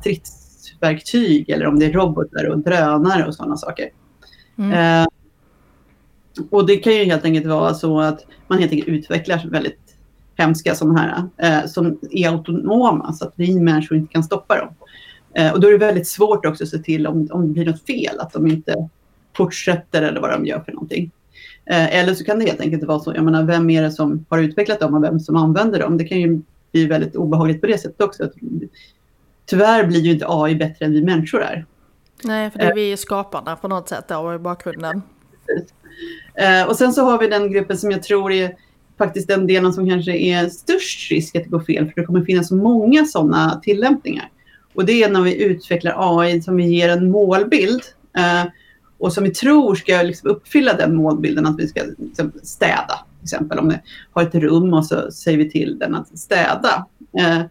stridsverktyg 0.00 1.50
eller 1.50 1.66
om 1.66 1.78
det 1.78 1.86
är 1.86 1.92
robotar 1.92 2.48
och 2.48 2.58
drönare 2.58 3.26
och 3.26 3.34
sådana 3.34 3.56
saker. 3.56 3.88
Mm. 4.58 5.02
Eh, 5.02 5.08
och 6.50 6.66
det 6.66 6.76
kan 6.76 6.92
ju 6.92 7.04
helt 7.04 7.24
enkelt 7.24 7.46
vara 7.46 7.74
så 7.74 8.00
att 8.00 8.26
man 8.48 8.58
helt 8.58 8.72
enkelt 8.72 8.88
utvecklar 8.88 9.48
väldigt 9.50 9.96
hemska 10.34 10.74
sådana 10.74 11.00
här 11.00 11.62
eh, 11.62 11.66
som 11.66 11.98
är 12.10 12.28
autonoma 12.28 13.12
så 13.12 13.24
att 13.24 13.32
vi 13.36 13.60
människor 13.60 13.98
inte 13.98 14.12
kan 14.12 14.24
stoppa 14.24 14.56
dem. 14.56 14.74
Eh, 15.34 15.52
och 15.52 15.60
då 15.60 15.68
är 15.68 15.72
det 15.72 15.78
väldigt 15.78 16.08
svårt 16.08 16.46
också 16.46 16.64
att 16.64 16.70
se 16.70 16.78
till 16.78 17.06
om, 17.06 17.28
om 17.30 17.46
det 17.46 17.52
blir 17.52 17.66
något 17.66 17.86
fel, 17.86 18.20
att 18.20 18.32
de 18.32 18.46
inte 18.46 18.88
fortsätter 19.36 20.02
eller 20.02 20.20
vad 20.20 20.30
de 20.30 20.46
gör 20.46 20.60
för 20.60 20.72
någonting. 20.72 21.10
Eh, 21.64 21.96
eller 21.98 22.14
så 22.14 22.24
kan 22.24 22.38
det 22.38 22.44
helt 22.44 22.60
enkelt 22.60 22.84
vara 22.84 22.98
så, 22.98 23.14
jag 23.14 23.24
menar, 23.24 23.42
vem 23.42 23.70
är 23.70 23.82
det 23.82 23.90
som 23.90 24.26
har 24.28 24.38
utvecklat 24.38 24.80
dem 24.80 24.94
och 24.94 25.04
vem 25.04 25.20
som 25.20 25.36
använder 25.36 25.80
dem? 25.80 25.98
Det 25.98 26.04
kan 26.04 26.20
ju 26.20 26.42
bli 26.72 26.86
väldigt 26.86 27.16
obehagligt 27.16 27.60
på 27.60 27.66
det 27.66 27.78
sättet 27.78 28.00
också. 28.00 28.30
Tyvärr 29.46 29.86
blir 29.86 30.00
ju 30.00 30.12
inte 30.12 30.26
AI 30.28 30.54
bättre 30.54 30.84
än 30.84 30.92
vi 30.92 31.02
människor 31.02 31.42
är. 31.42 31.66
Nej, 32.24 32.50
för 32.50 32.58
det 32.58 32.64
är 32.64 32.74
vi 32.74 32.96
skaparna 32.96 33.56
på 33.56 33.68
något 33.68 33.88
sätt 33.88 34.04
då, 34.08 34.34
i 34.34 34.38
bakgrunden. 34.38 35.02
Eh, 36.34 36.68
och 36.68 36.76
sen 36.76 36.92
så 36.92 37.04
har 37.04 37.18
vi 37.18 37.26
den 37.26 37.52
gruppen 37.52 37.78
som 37.78 37.90
jag 37.90 38.02
tror 38.02 38.32
är 38.32 38.56
faktiskt 38.98 39.28
den 39.28 39.46
delen 39.46 39.72
som 39.72 39.88
kanske 39.88 40.16
är 40.16 40.48
störst 40.48 41.10
risk 41.10 41.36
att 41.36 41.44
det 41.44 41.50
går 41.50 41.60
fel, 41.60 41.86
för 41.86 42.00
det 42.00 42.06
kommer 42.06 42.24
finnas 42.24 42.50
många 42.50 43.04
sådana 43.04 43.60
tillämpningar. 43.64 44.30
Och 44.74 44.84
det 44.84 45.02
är 45.02 45.10
när 45.10 45.22
vi 45.22 45.42
utvecklar 45.42 46.20
AI 46.20 46.42
som 46.42 46.56
vi 46.56 46.64
ger 46.64 46.88
en 46.88 47.10
målbild. 47.10 47.82
Eh, 48.16 48.44
och 49.02 49.12
som 49.12 49.24
vi 49.24 49.30
tror 49.30 49.74
ska 49.74 50.02
liksom 50.02 50.30
uppfylla 50.30 50.72
den 50.72 50.94
målbilden 50.94 51.46
att 51.46 51.58
vi 51.58 51.68
ska 51.68 51.82
liksom 51.98 52.32
städa. 52.42 53.04
Till 53.18 53.22
exempel 53.22 53.58
om 53.58 53.68
vi 53.68 53.74
har 54.12 54.22
ett 54.22 54.34
rum 54.34 54.74
och 54.74 54.86
så 54.86 55.10
säger 55.10 55.38
vi 55.38 55.50
till 55.50 55.78
den 55.78 55.94
att 55.94 56.18
städa. 56.18 56.86
Eh, 57.18 57.42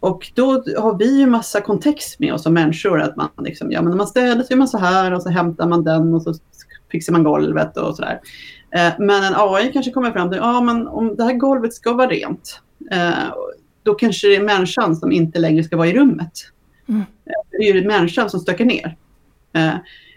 och 0.00 0.32
då 0.34 0.52
har 0.78 0.98
vi 0.98 1.18
ju 1.18 1.26
massa 1.26 1.60
kontext 1.60 2.18
med 2.18 2.34
oss 2.34 2.42
som 2.42 2.54
människor. 2.54 3.00
Att 3.00 3.16
man 3.16 3.28
liksom, 3.38 3.72
ja 3.72 3.82
men 3.82 3.90
när 3.90 3.96
man 3.96 4.06
städar 4.06 4.42
så 4.42 4.52
gör 4.52 4.58
man 4.58 4.68
så 4.68 4.78
här 4.78 5.12
och 5.12 5.22
så 5.22 5.28
hämtar 5.28 5.68
man 5.68 5.84
den 5.84 6.14
och 6.14 6.22
så 6.22 6.34
fixar 6.92 7.12
man 7.12 7.22
golvet 7.22 7.76
och 7.76 7.96
sådär. 7.96 8.20
Eh, 8.70 8.92
men 8.98 9.24
en 9.24 9.34
AI 9.36 9.72
kanske 9.72 9.92
kommer 9.92 10.10
fram 10.10 10.30
till, 10.30 10.38
ja 10.38 10.60
men 10.60 10.88
om 10.88 11.16
det 11.16 11.24
här 11.24 11.34
golvet 11.34 11.74
ska 11.74 11.92
vara 11.92 12.10
rent, 12.10 12.60
eh, 12.90 13.34
då 13.82 13.94
kanske 13.94 14.28
det 14.28 14.36
är 14.36 14.42
människan 14.42 14.96
som 14.96 15.12
inte 15.12 15.38
längre 15.38 15.64
ska 15.64 15.76
vara 15.76 15.88
i 15.88 15.94
rummet. 15.94 16.32
Mm. 16.88 17.00
Eh, 17.00 17.32
det 17.50 17.68
är 17.68 17.74
ju 17.74 17.86
människan 17.86 18.30
som 18.30 18.40
stökar 18.40 18.64
ner. 18.64 18.96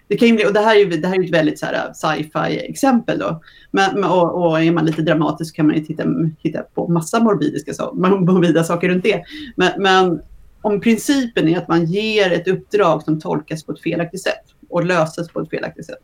Det, 0.07 0.17
kan 0.17 0.35
bli, 0.35 0.45
och 0.45 0.53
det 0.53 0.59
här 0.59 0.75
är 0.75 0.79
ju 0.79 0.89
det 0.89 1.07
här 1.07 1.19
är 1.19 1.23
ett 1.23 1.33
väldigt 1.33 1.63
äh, 1.63 1.69
sci-fi 1.93 2.59
exempel. 2.59 3.19
Då. 3.19 3.41
Men, 3.71 4.03
och, 4.03 4.45
och 4.45 4.61
är 4.61 4.71
man 4.71 4.85
lite 4.85 5.01
dramatisk 5.01 5.55
kan 5.55 5.67
man 5.67 5.75
ju 5.75 5.85
titta, 5.85 6.03
hitta 6.39 6.61
på 6.61 6.87
massa 6.87 7.19
morbidiska, 7.19 7.71
morbida 7.93 8.63
saker 8.63 8.89
runt 8.89 9.03
det. 9.03 9.23
Men, 9.55 9.71
men 9.77 10.21
om 10.61 10.81
principen 10.81 11.47
är 11.47 11.57
att 11.57 11.67
man 11.67 11.85
ger 11.85 12.31
ett 12.31 12.47
uppdrag 12.47 13.03
som 13.03 13.21
tolkas 13.21 13.63
på 13.63 13.71
ett 13.71 13.81
felaktigt 13.81 14.23
sätt 14.23 14.43
och 14.69 14.85
löses 14.85 15.29
på 15.29 15.39
ett 15.39 15.49
felaktigt 15.49 15.85
sätt. 15.85 15.99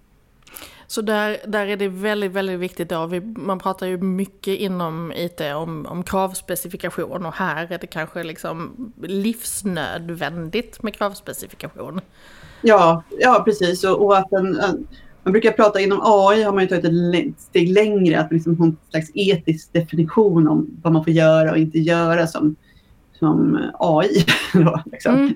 Så 0.88 1.02
där, 1.02 1.38
där 1.48 1.68
är 1.68 1.78
det 1.78 1.88
väldigt, 1.88 2.32
väldigt 2.32 2.60
viktigt 2.60 2.90
då. 2.90 3.06
Vi, 3.06 3.22
man 3.22 3.60
pratar 3.60 3.88
ju 3.88 3.98
mycket 3.98 4.60
inom 4.60 5.14
IT 5.16 5.42
om, 5.42 5.86
om 5.86 6.04
kravspecifikation 6.04 7.26
och 7.26 7.34
här 7.34 7.72
är 7.72 7.78
det 7.78 7.88
kanske 7.88 8.24
liksom 8.24 8.94
livsnödvändigt 9.02 10.84
med 10.84 10.96
kravspecifikation. 10.96 12.02
Ja, 12.62 13.04
ja 13.20 13.42
precis. 13.46 13.84
Och, 13.84 14.06
och 14.06 14.18
att 14.18 14.32
en, 14.32 14.60
en, 14.60 14.88
man 15.24 15.32
brukar 15.32 15.52
prata 15.52 15.80
inom 15.80 16.02
AI 16.04 16.44
har 16.44 16.54
man 16.54 16.64
ju 16.64 16.68
tagit 16.68 16.86
ett 16.86 17.42
steg 17.42 17.70
längre, 17.70 18.20
att 18.20 18.32
liksom 18.32 18.58
ha 18.58 18.66
en 18.66 18.78
slags 18.90 19.12
etisk 19.14 19.74
definition 19.74 20.48
om 20.48 20.68
vad 20.82 20.94
man 20.94 21.04
får 21.04 21.14
göra 21.14 21.52
och 21.52 21.58
inte 21.58 21.80
göra 21.80 22.28
som, 22.28 22.56
som 23.20 23.60
AI. 23.80 24.26
Då, 24.54 24.82
liksom. 24.86 25.16
mm. 25.16 25.34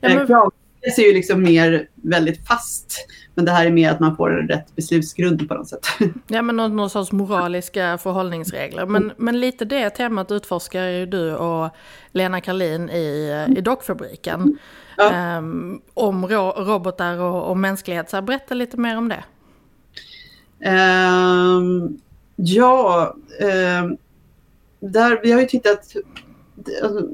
ja, 0.00 0.08
men... 0.08 0.50
Det 0.82 1.02
är 1.02 1.06
ju 1.06 1.14
liksom 1.14 1.42
mer 1.42 1.88
väldigt 1.94 2.46
fast. 2.46 3.06
Men 3.34 3.44
det 3.44 3.50
här 3.50 3.66
är 3.66 3.70
mer 3.70 3.90
att 3.90 4.00
man 4.00 4.16
får 4.16 4.30
rätt 4.30 4.76
beslutsgrund 4.76 5.48
på 5.48 5.54
något 5.54 5.68
sätt. 5.68 5.86
Ja, 6.28 6.42
men 6.42 6.56
någon, 6.56 6.76
någon 6.76 6.90
sorts 6.90 7.12
moraliska 7.12 7.98
förhållningsregler. 7.98 8.86
Men, 8.86 9.12
men 9.16 9.40
lite 9.40 9.64
det 9.64 9.90
temat 9.90 10.30
utforskar 10.30 10.84
ju 10.84 11.06
du 11.06 11.34
och 11.34 11.70
Lena 12.12 12.40
Karlin 12.40 12.90
i, 12.90 13.46
i 13.56 13.60
Dockfabriken. 13.60 14.58
Ja. 15.00 15.38
Um, 15.38 15.80
om 15.94 16.26
ro, 16.26 16.50
robotar 16.50 17.18
och, 17.18 17.50
och 17.50 17.56
mänsklighet. 17.56 18.10
Så 18.10 18.22
berätta 18.22 18.54
lite 18.54 18.76
mer 18.76 18.98
om 18.98 19.08
det. 19.08 19.24
Um, 20.70 21.98
ja, 22.36 23.14
um, 23.40 23.96
där, 24.80 25.20
vi 25.22 25.32
har 25.32 25.40
ju 25.40 25.46
tittat... 25.46 25.94
Alltså, 26.82 27.08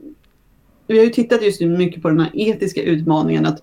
vi 0.86 0.98
har 0.98 1.04
ju 1.04 1.10
tittat 1.10 1.42
just 1.42 1.60
nu 1.60 1.66
mycket 1.66 2.02
på 2.02 2.08
den 2.08 2.20
här 2.20 2.30
etiska 2.34 2.82
utmaningen 2.82 3.46
att 3.46 3.62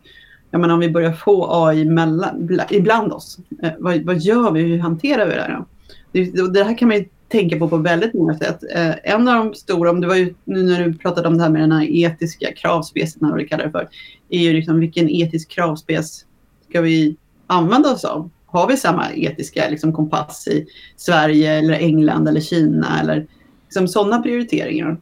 jag 0.51 0.61
menar, 0.61 0.73
om 0.73 0.79
vi 0.79 0.89
börjar 0.89 1.13
få 1.13 1.65
AI 1.65 1.85
mellan, 1.85 2.59
ibland 2.69 3.13
oss, 3.13 3.37
eh, 3.63 3.71
vad, 3.79 4.01
vad 4.01 4.17
gör 4.17 4.51
vi? 4.51 4.61
Hur 4.61 4.79
hanterar 4.79 5.25
vi 5.25 5.33
det 5.33 5.41
här? 5.41 5.65
Det, 6.11 6.53
det 6.53 6.63
här 6.63 6.77
kan 6.77 6.87
man 6.87 6.97
ju 6.97 7.05
tänka 7.33 7.59
på 7.59 7.69
på 7.69 7.77
väldigt 7.77 8.13
många 8.13 8.37
sätt. 8.37 8.63
Eh, 8.75 8.95
en 9.03 9.27
av 9.27 9.45
de 9.45 9.53
stora, 9.53 9.89
om 9.89 10.01
det 10.01 10.07
var 10.07 10.15
ju 10.15 10.33
nu 10.43 10.63
när 10.63 10.85
du 10.85 10.93
pratade 10.93 11.27
om 11.27 11.37
det 11.37 11.43
här 11.43 11.49
med 11.49 11.61
den 11.61 11.71
här 11.71 11.87
etiska 11.89 12.53
kravspecen, 12.53 13.29
vad 13.29 13.37
du 13.37 13.47
kallar 13.47 13.65
det 13.65 13.71
för, 13.71 13.89
är 14.29 14.39
ju 14.39 14.53
liksom 14.53 14.79
vilken 14.79 15.09
etisk 15.09 15.49
kravspec 15.49 16.25
ska 16.69 16.81
vi 16.81 17.15
använda 17.47 17.91
oss 17.91 18.05
av? 18.05 18.29
Har 18.45 18.67
vi 18.67 18.77
samma 18.77 19.13
etiska 19.13 19.69
liksom, 19.69 19.93
kompass 19.93 20.47
i 20.47 20.67
Sverige 20.95 21.53
eller 21.53 21.73
England 21.73 22.27
eller 22.27 22.41
Kina 22.41 23.01
eller 23.01 23.27
liksom, 23.63 23.87
sådana 23.87 24.21
prioriteringar? 24.21 24.97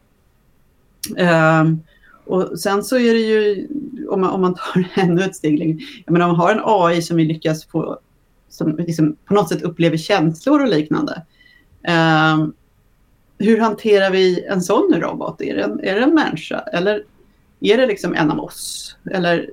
Eh, 1.16 1.64
och 2.24 2.60
sen 2.60 2.84
så 2.84 2.96
är 2.96 3.14
det 3.14 3.20
ju, 3.20 3.68
om 4.10 4.20
man, 4.20 4.30
om 4.30 4.40
man 4.40 4.54
tar 4.54 4.88
ännu 5.02 5.22
ett 5.22 5.36
steg 5.36 5.58
längre, 5.58 5.78
jag 6.04 6.12
menar 6.12 6.28
om 6.28 6.36
man 6.36 6.40
har 6.40 6.52
en 6.52 6.62
AI 6.64 7.02
som 7.02 7.16
vi 7.16 7.24
lyckas 7.24 7.64
få, 7.64 7.98
som 8.48 8.76
liksom 8.76 9.16
på 9.24 9.34
något 9.34 9.48
sätt 9.48 9.62
upplever 9.62 9.96
känslor 9.96 10.62
och 10.62 10.68
liknande. 10.68 11.22
Eh, 11.82 12.46
hur 13.38 13.60
hanterar 13.60 14.10
vi 14.10 14.44
en 14.44 14.62
sån 14.62 14.94
robot? 14.96 15.40
Är 15.40 15.56
det 15.56 15.62
en, 15.62 15.80
är 15.80 15.94
det 15.94 16.02
en 16.02 16.14
människa 16.14 16.58
eller 16.58 17.04
är 17.60 17.76
det 17.76 17.86
liksom 17.86 18.14
en 18.14 18.30
av 18.30 18.40
oss? 18.40 18.96
Eller 19.10 19.50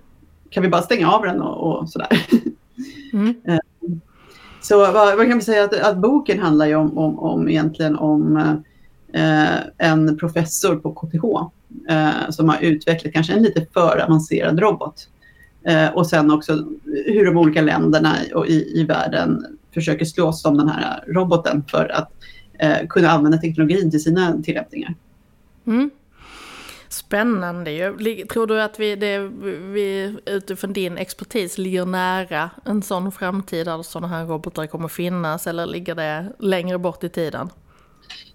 kan 0.50 0.64
vi 0.64 0.70
bara 0.70 0.82
stänga 0.82 1.12
av 1.12 1.22
den 1.24 1.42
och, 1.42 1.80
och 1.80 1.90
sådär? 1.90 2.08
Mm. 3.14 3.36
Eh, 3.46 3.58
så 4.62 4.78
vad, 4.78 5.18
vad, 5.18 5.28
kan 5.28 5.38
vi 5.38 5.44
säga 5.44 5.64
att, 5.64 5.74
att 5.74 5.98
boken 5.98 6.40
handlar 6.40 6.66
ju 6.66 6.76
om, 6.76 6.98
om, 6.98 7.20
om 7.20 7.50
egentligen 7.50 7.96
om 7.96 8.38
eh, 9.14 9.58
en 9.78 10.18
professor 10.18 10.76
på 10.76 10.92
KTH 10.92 11.26
eh, 11.94 12.30
som 12.30 12.50
har 12.50 12.58
utvecklat 12.62 13.14
kanske 13.14 13.34
en 13.34 13.44
lite 13.44 13.66
för 13.74 14.04
avancerad 14.06 14.60
robot. 14.60 15.08
Eh, 15.64 15.90
och 15.90 16.08
sen 16.08 16.32
också 16.32 16.66
hur 16.86 17.26
de 17.26 17.38
olika 17.38 17.62
länderna 17.62 18.16
och 18.36 18.48
i, 18.48 18.80
i 18.80 18.84
världen 18.84 19.59
försöker 19.74 20.06
slåss 20.06 20.46
om 20.46 20.58
den 20.58 20.70
här 20.70 21.04
roboten 21.08 21.64
för 21.72 21.90
att 21.90 22.12
eh, 22.60 22.88
kunna 22.90 23.10
använda 23.10 23.38
teknologin 23.38 23.92
till 23.92 24.04
sina 24.04 24.42
tillämpningar. 24.44 24.96
Mm. 25.68 25.90
Spännande 26.90 27.72
ju. 27.72 28.26
Tror 28.26 28.48
du 28.48 28.62
att 28.62 28.80
vi, 28.80 28.96
det, 28.96 29.20
vi 29.74 30.16
utifrån 30.26 30.74
din 30.74 30.98
expertis 30.98 31.58
ligger 31.58 31.86
nära 31.86 32.50
en 32.66 32.82
sån 32.82 33.12
framtid 33.12 33.66
där 33.66 33.84
sådana 33.84 34.08
här 34.08 34.26
robotar 34.26 34.68
kommer 34.68 34.88
finnas 34.88 35.48
eller 35.48 35.66
ligger 35.66 35.96
det 35.96 36.34
längre 36.40 36.78
bort 36.78 37.04
i 37.04 37.10
tiden? 37.10 37.50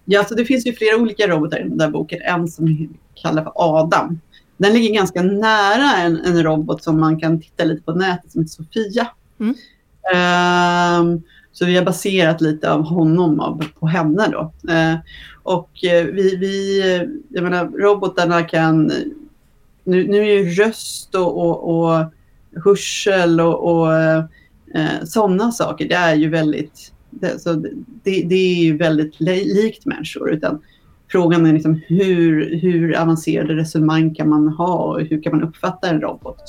Ja, 0.05 0.25
så 0.25 0.35
det 0.35 0.44
finns 0.44 0.66
ju 0.66 0.73
flera 0.73 0.97
olika 0.97 1.27
robotar 1.27 1.61
i 1.61 1.68
den 1.68 1.79
där 1.79 1.90
boken. 1.90 2.20
En 2.23 2.49
som 2.49 2.64
vi 2.64 2.90
kallar 3.14 3.42
för 3.42 3.53
Adam. 3.55 4.20
Den 4.57 4.73
ligger 4.73 4.94
ganska 4.94 5.23
nära 5.23 5.97
en, 5.97 6.20
en 6.25 6.42
robot 6.42 6.83
som 6.83 7.01
man 7.01 7.20
kan 7.20 7.40
titta 7.40 7.64
lite 7.64 7.83
på 7.83 7.92
nätet 7.92 8.33
som 8.33 8.40
heter 8.40 8.53
Sofia. 8.53 9.09
Mm. 9.40 9.55
Um, 10.12 11.22
så 11.52 11.66
vi 11.66 11.76
har 11.76 11.84
baserat 11.84 12.40
lite 12.40 12.72
av 12.72 12.82
honom 12.82 13.40
av, 13.40 13.64
på 13.78 13.86
henne 13.86 14.28
då. 14.28 14.52
Uh, 14.72 14.96
och 15.42 15.84
eh, 15.84 16.04
vi, 16.04 16.36
vi, 16.36 16.80
jag 17.28 17.44
menar 17.44 17.66
robotarna 17.66 18.42
kan, 18.42 18.92
nu, 19.84 20.08
nu 20.08 20.18
är 20.18 20.38
ju 20.38 20.50
röst 20.50 21.14
och, 21.14 21.38
och, 21.38 21.78
och 21.78 22.12
hörsel 22.64 23.40
och, 23.40 23.70
och 23.70 23.88
uh, 23.88 25.04
sådana 25.04 25.52
saker, 25.52 25.88
det 25.88 25.94
är 25.94 26.14
ju 26.14 26.28
väldigt 26.28 26.92
det, 27.20 27.38
så 27.38 27.52
det, 28.02 28.22
det 28.22 28.34
är 28.34 28.64
ju 28.64 28.76
väldigt 28.76 29.20
likt 29.20 29.86
människor. 29.86 30.30
Utan 30.30 30.60
frågan 31.10 31.46
är 31.46 31.52
liksom 31.52 31.80
hur, 31.86 32.56
hur 32.56 32.96
avancerade 32.96 33.56
resonemang 33.56 34.14
kan 34.14 34.28
man 34.28 34.48
ha 34.48 34.74
och 34.74 35.00
hur 35.00 35.22
kan 35.22 35.32
man 35.32 35.48
uppfatta 35.48 35.88
en 35.88 36.00
robot? 36.00 36.42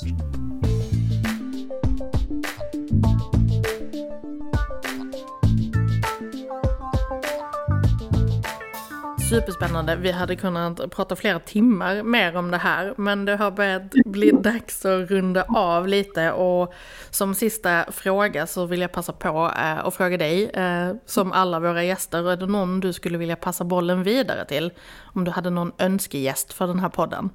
Superspännande. 9.30 9.96
Vi 9.96 10.10
hade 10.10 10.36
kunnat 10.36 10.90
prata 10.90 11.16
flera 11.16 11.38
timmar 11.38 12.02
mer 12.02 12.36
om 12.36 12.50
det 12.50 12.56
här. 12.56 12.94
Men 12.96 13.24
det 13.24 13.36
har 13.36 13.50
börjat 13.50 13.92
bli 14.04 14.30
dags 14.30 14.84
att 14.84 15.10
runda 15.10 15.42
av 15.42 15.88
lite. 15.88 16.32
Och 16.32 16.74
som 17.10 17.34
sista 17.34 17.92
fråga 17.92 18.46
så 18.46 18.66
vill 18.66 18.80
jag 18.80 18.92
passa 18.92 19.12
på 19.12 19.52
eh, 19.56 19.86
att 19.86 19.94
fråga 19.94 20.16
dig, 20.16 20.44
eh, 20.44 20.92
som 21.06 21.32
alla 21.32 21.60
våra 21.60 21.84
gäster, 21.84 22.30
är 22.30 22.36
det 22.36 22.46
någon 22.46 22.80
du 22.80 22.92
skulle 22.92 23.18
vilja 23.18 23.36
passa 23.36 23.64
bollen 23.64 24.02
vidare 24.02 24.44
till? 24.44 24.70
Om 25.14 25.24
du 25.24 25.30
hade 25.30 25.50
någon 25.50 25.72
önskegäst 25.78 26.52
för 26.52 26.66
den 26.66 26.78
här 26.78 26.88
podden? 26.88 27.30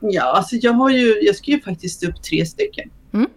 Ja, 0.00 0.22
alltså 0.22 0.56
jag 0.56 0.72
har 0.72 0.90
ju, 0.90 1.20
jag 1.22 1.36
ju 1.42 1.60
faktiskt 1.60 2.04
upp 2.04 2.22
tre 2.22 2.46
stycken. 2.46 2.90
Mm. 3.12 3.30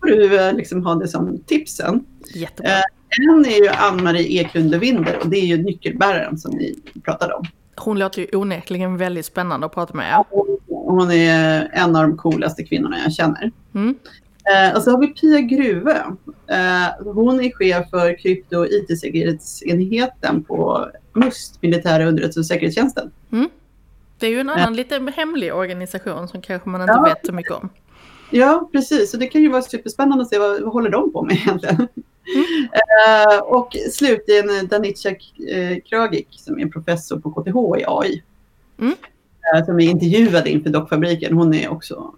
Får 0.00 0.06
du 0.06 0.40
eh, 0.40 0.54
liksom 0.54 0.86
ha 0.86 0.94
det 0.94 1.08
som 1.08 1.38
tipsen. 1.46 2.06
Jättebra. 2.34 2.82
En 3.20 3.44
är 3.46 3.62
ju 3.62 3.68
Ann-Marie 3.68 4.40
Eklund 4.40 4.74
Winder 4.74 5.18
och 5.20 5.28
det 5.28 5.36
är 5.36 5.46
ju 5.46 5.56
nyckelbäraren 5.56 6.38
som 6.38 6.50
ni 6.50 6.78
pratade 7.04 7.34
om. 7.34 7.44
Hon 7.76 7.98
låter 7.98 8.20
ju 8.20 8.28
onekligen 8.32 8.96
väldigt 8.96 9.26
spännande 9.26 9.66
att 9.66 9.74
prata 9.74 9.94
med. 9.94 10.12
Ja. 10.12 10.44
Hon 10.68 11.10
är 11.10 11.70
en 11.72 11.96
av 11.96 12.02
de 12.02 12.16
coolaste 12.16 12.64
kvinnorna 12.64 12.98
jag 12.98 13.12
känner. 13.12 13.50
Mm. 13.74 13.94
Eh, 14.44 14.76
och 14.76 14.82
så 14.82 14.90
har 14.90 14.98
vi 14.98 15.06
Pia 15.06 15.40
Gruve. 15.40 16.04
Eh, 16.46 17.12
hon 17.12 17.40
är 17.40 17.50
chef 17.50 17.90
för 17.90 18.18
krypto 18.18 18.58
och 18.58 18.66
IT-säkerhetsenheten 18.66 20.44
på 20.44 20.88
MUST, 21.14 21.62
Militära 21.62 22.04
underrättelse 22.04 22.40
och 22.40 22.46
säkerhetstjänsten. 22.46 23.10
Mm. 23.32 23.48
Det 24.18 24.26
är 24.26 24.30
ju 24.30 24.40
en 24.40 24.48
annan 24.48 24.72
eh. 24.72 24.76
lite 24.76 25.12
hemlig 25.16 25.54
organisation 25.54 26.28
som 26.28 26.42
kanske 26.42 26.68
man 26.68 26.80
inte 26.80 26.92
ja. 26.92 27.02
vet 27.02 27.26
så 27.26 27.32
mycket 27.32 27.52
om. 27.52 27.68
Ja, 28.30 28.68
precis. 28.72 29.10
Så 29.10 29.16
det 29.16 29.26
kan 29.26 29.42
ju 29.42 29.48
vara 29.48 29.62
superspännande 29.62 30.22
att 30.22 30.28
se 30.28 30.38
vad, 30.38 30.62
vad 30.62 30.72
håller 30.72 30.90
de 30.90 31.12
på 31.12 31.22
med 31.22 31.36
egentligen. 31.36 31.88
Mm. 32.34 32.64
Uh, 32.64 33.38
och 33.38 33.76
slutligen 33.90 34.68
Danica 34.68 35.10
uh, 35.10 35.80
Kragik 35.84 36.28
som 36.30 36.58
är 36.58 36.66
professor 36.66 37.20
på 37.20 37.30
KTH 37.30 37.80
i 37.80 37.84
AI. 37.86 38.22
Mm. 38.78 38.94
Uh, 39.54 39.64
som 39.64 39.80
är 39.80 39.84
intervjuad 39.84 40.46
inför 40.46 40.70
Dockfabriken. 40.70 41.34
Hon 41.34 41.54
är 41.54 41.68
också 41.68 42.14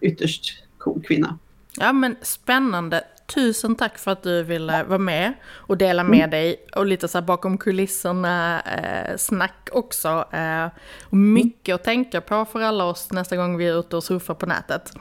ytterst 0.00 0.62
cool 0.78 1.02
kvinna. 1.02 1.38
Ja 1.76 1.92
men 1.92 2.16
spännande. 2.22 3.04
Tusen 3.34 3.74
tack 3.74 3.98
för 3.98 4.10
att 4.10 4.22
du 4.22 4.42
ville 4.42 4.82
vara 4.82 4.98
med 4.98 5.32
och 5.52 5.76
dela 5.76 6.04
med 6.04 6.18
mm. 6.18 6.30
dig 6.30 6.66
och 6.76 6.86
lite 6.86 7.08
så 7.08 7.22
bakom 7.22 7.58
kulisserna 7.58 8.60
eh, 8.60 9.16
snack 9.16 9.68
också. 9.72 10.24
Eh, 10.32 10.66
och 11.02 11.16
mycket 11.16 11.74
att 11.74 11.84
tänka 11.84 12.20
på 12.20 12.44
för 12.44 12.60
alla 12.60 12.84
oss 12.84 13.12
nästa 13.12 13.36
gång 13.36 13.56
vi 13.56 13.66
är 13.66 13.80
ute 13.80 13.96
och 13.96 14.04
surfar 14.04 14.34
på 14.34 14.46
nätet. 14.46 14.92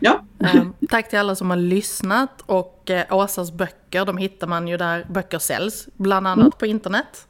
Ja. 0.00 0.24
Eh, 0.40 0.66
tack 0.88 1.08
till 1.10 1.18
alla 1.18 1.34
som 1.34 1.50
har 1.50 1.56
lyssnat 1.56 2.42
och 2.46 2.90
eh, 2.90 3.16
Åsas 3.16 3.52
böcker, 3.52 4.04
de 4.04 4.16
hittar 4.16 4.46
man 4.46 4.68
ju 4.68 4.76
där 4.76 5.06
böcker 5.10 5.38
säljs, 5.38 5.88
bland 5.96 6.26
annat 6.26 6.42
mm. 6.42 6.52
på 6.58 6.66
internet. 6.66 7.26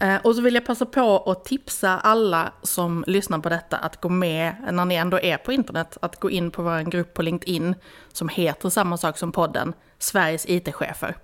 Eh, 0.00 0.16
och 0.16 0.34
så 0.34 0.42
vill 0.42 0.54
jag 0.54 0.66
passa 0.66 0.86
på 0.86 1.30
att 1.30 1.44
tipsa 1.44 1.98
alla 1.98 2.52
som 2.62 3.04
lyssnar 3.06 3.38
på 3.38 3.48
detta 3.48 3.76
att 3.76 4.00
gå 4.00 4.08
med, 4.08 4.54
när 4.72 4.84
ni 4.84 4.94
ändå 4.94 5.20
är 5.20 5.36
på 5.36 5.52
internet, 5.52 5.98
att 6.02 6.20
gå 6.20 6.30
in 6.30 6.50
på 6.50 6.62
vår 6.62 6.90
grupp 6.90 7.14
på 7.14 7.22
LinkedIn 7.22 7.74
som 8.12 8.28
heter 8.28 8.68
samma 8.68 8.96
sak 8.96 9.18
som 9.18 9.32
podden, 9.32 9.72
Sveriges 9.98 10.46
IT-chefer. 10.48 11.14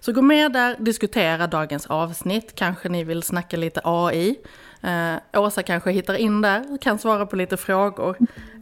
Så 0.00 0.12
gå 0.12 0.22
med 0.22 0.52
där, 0.52 0.76
diskutera 0.78 1.46
dagens 1.46 1.86
avsnitt, 1.86 2.54
kanske 2.54 2.88
ni 2.88 3.04
vill 3.04 3.22
snacka 3.22 3.56
lite 3.56 3.80
AI. 3.84 4.36
Eh, 4.82 5.40
Åsa 5.40 5.62
kanske 5.62 5.90
hittar 5.90 6.14
in 6.14 6.40
där, 6.40 6.78
kan 6.80 6.98
svara 6.98 7.26
på 7.26 7.36
lite 7.36 7.56
frågor. 7.56 8.16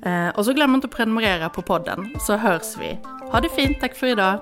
Eh, 0.04 0.28
och 0.28 0.44
så 0.44 0.52
glöm 0.52 0.74
inte 0.74 0.86
att 0.86 0.94
prenumerera 0.94 1.48
på 1.48 1.62
podden, 1.62 2.14
så 2.20 2.36
hörs 2.36 2.76
vi. 2.80 2.98
Ha 3.32 3.40
det 3.40 3.48
fint, 3.48 3.80
tack 3.80 3.94
för 3.94 4.06
idag! 4.06 4.40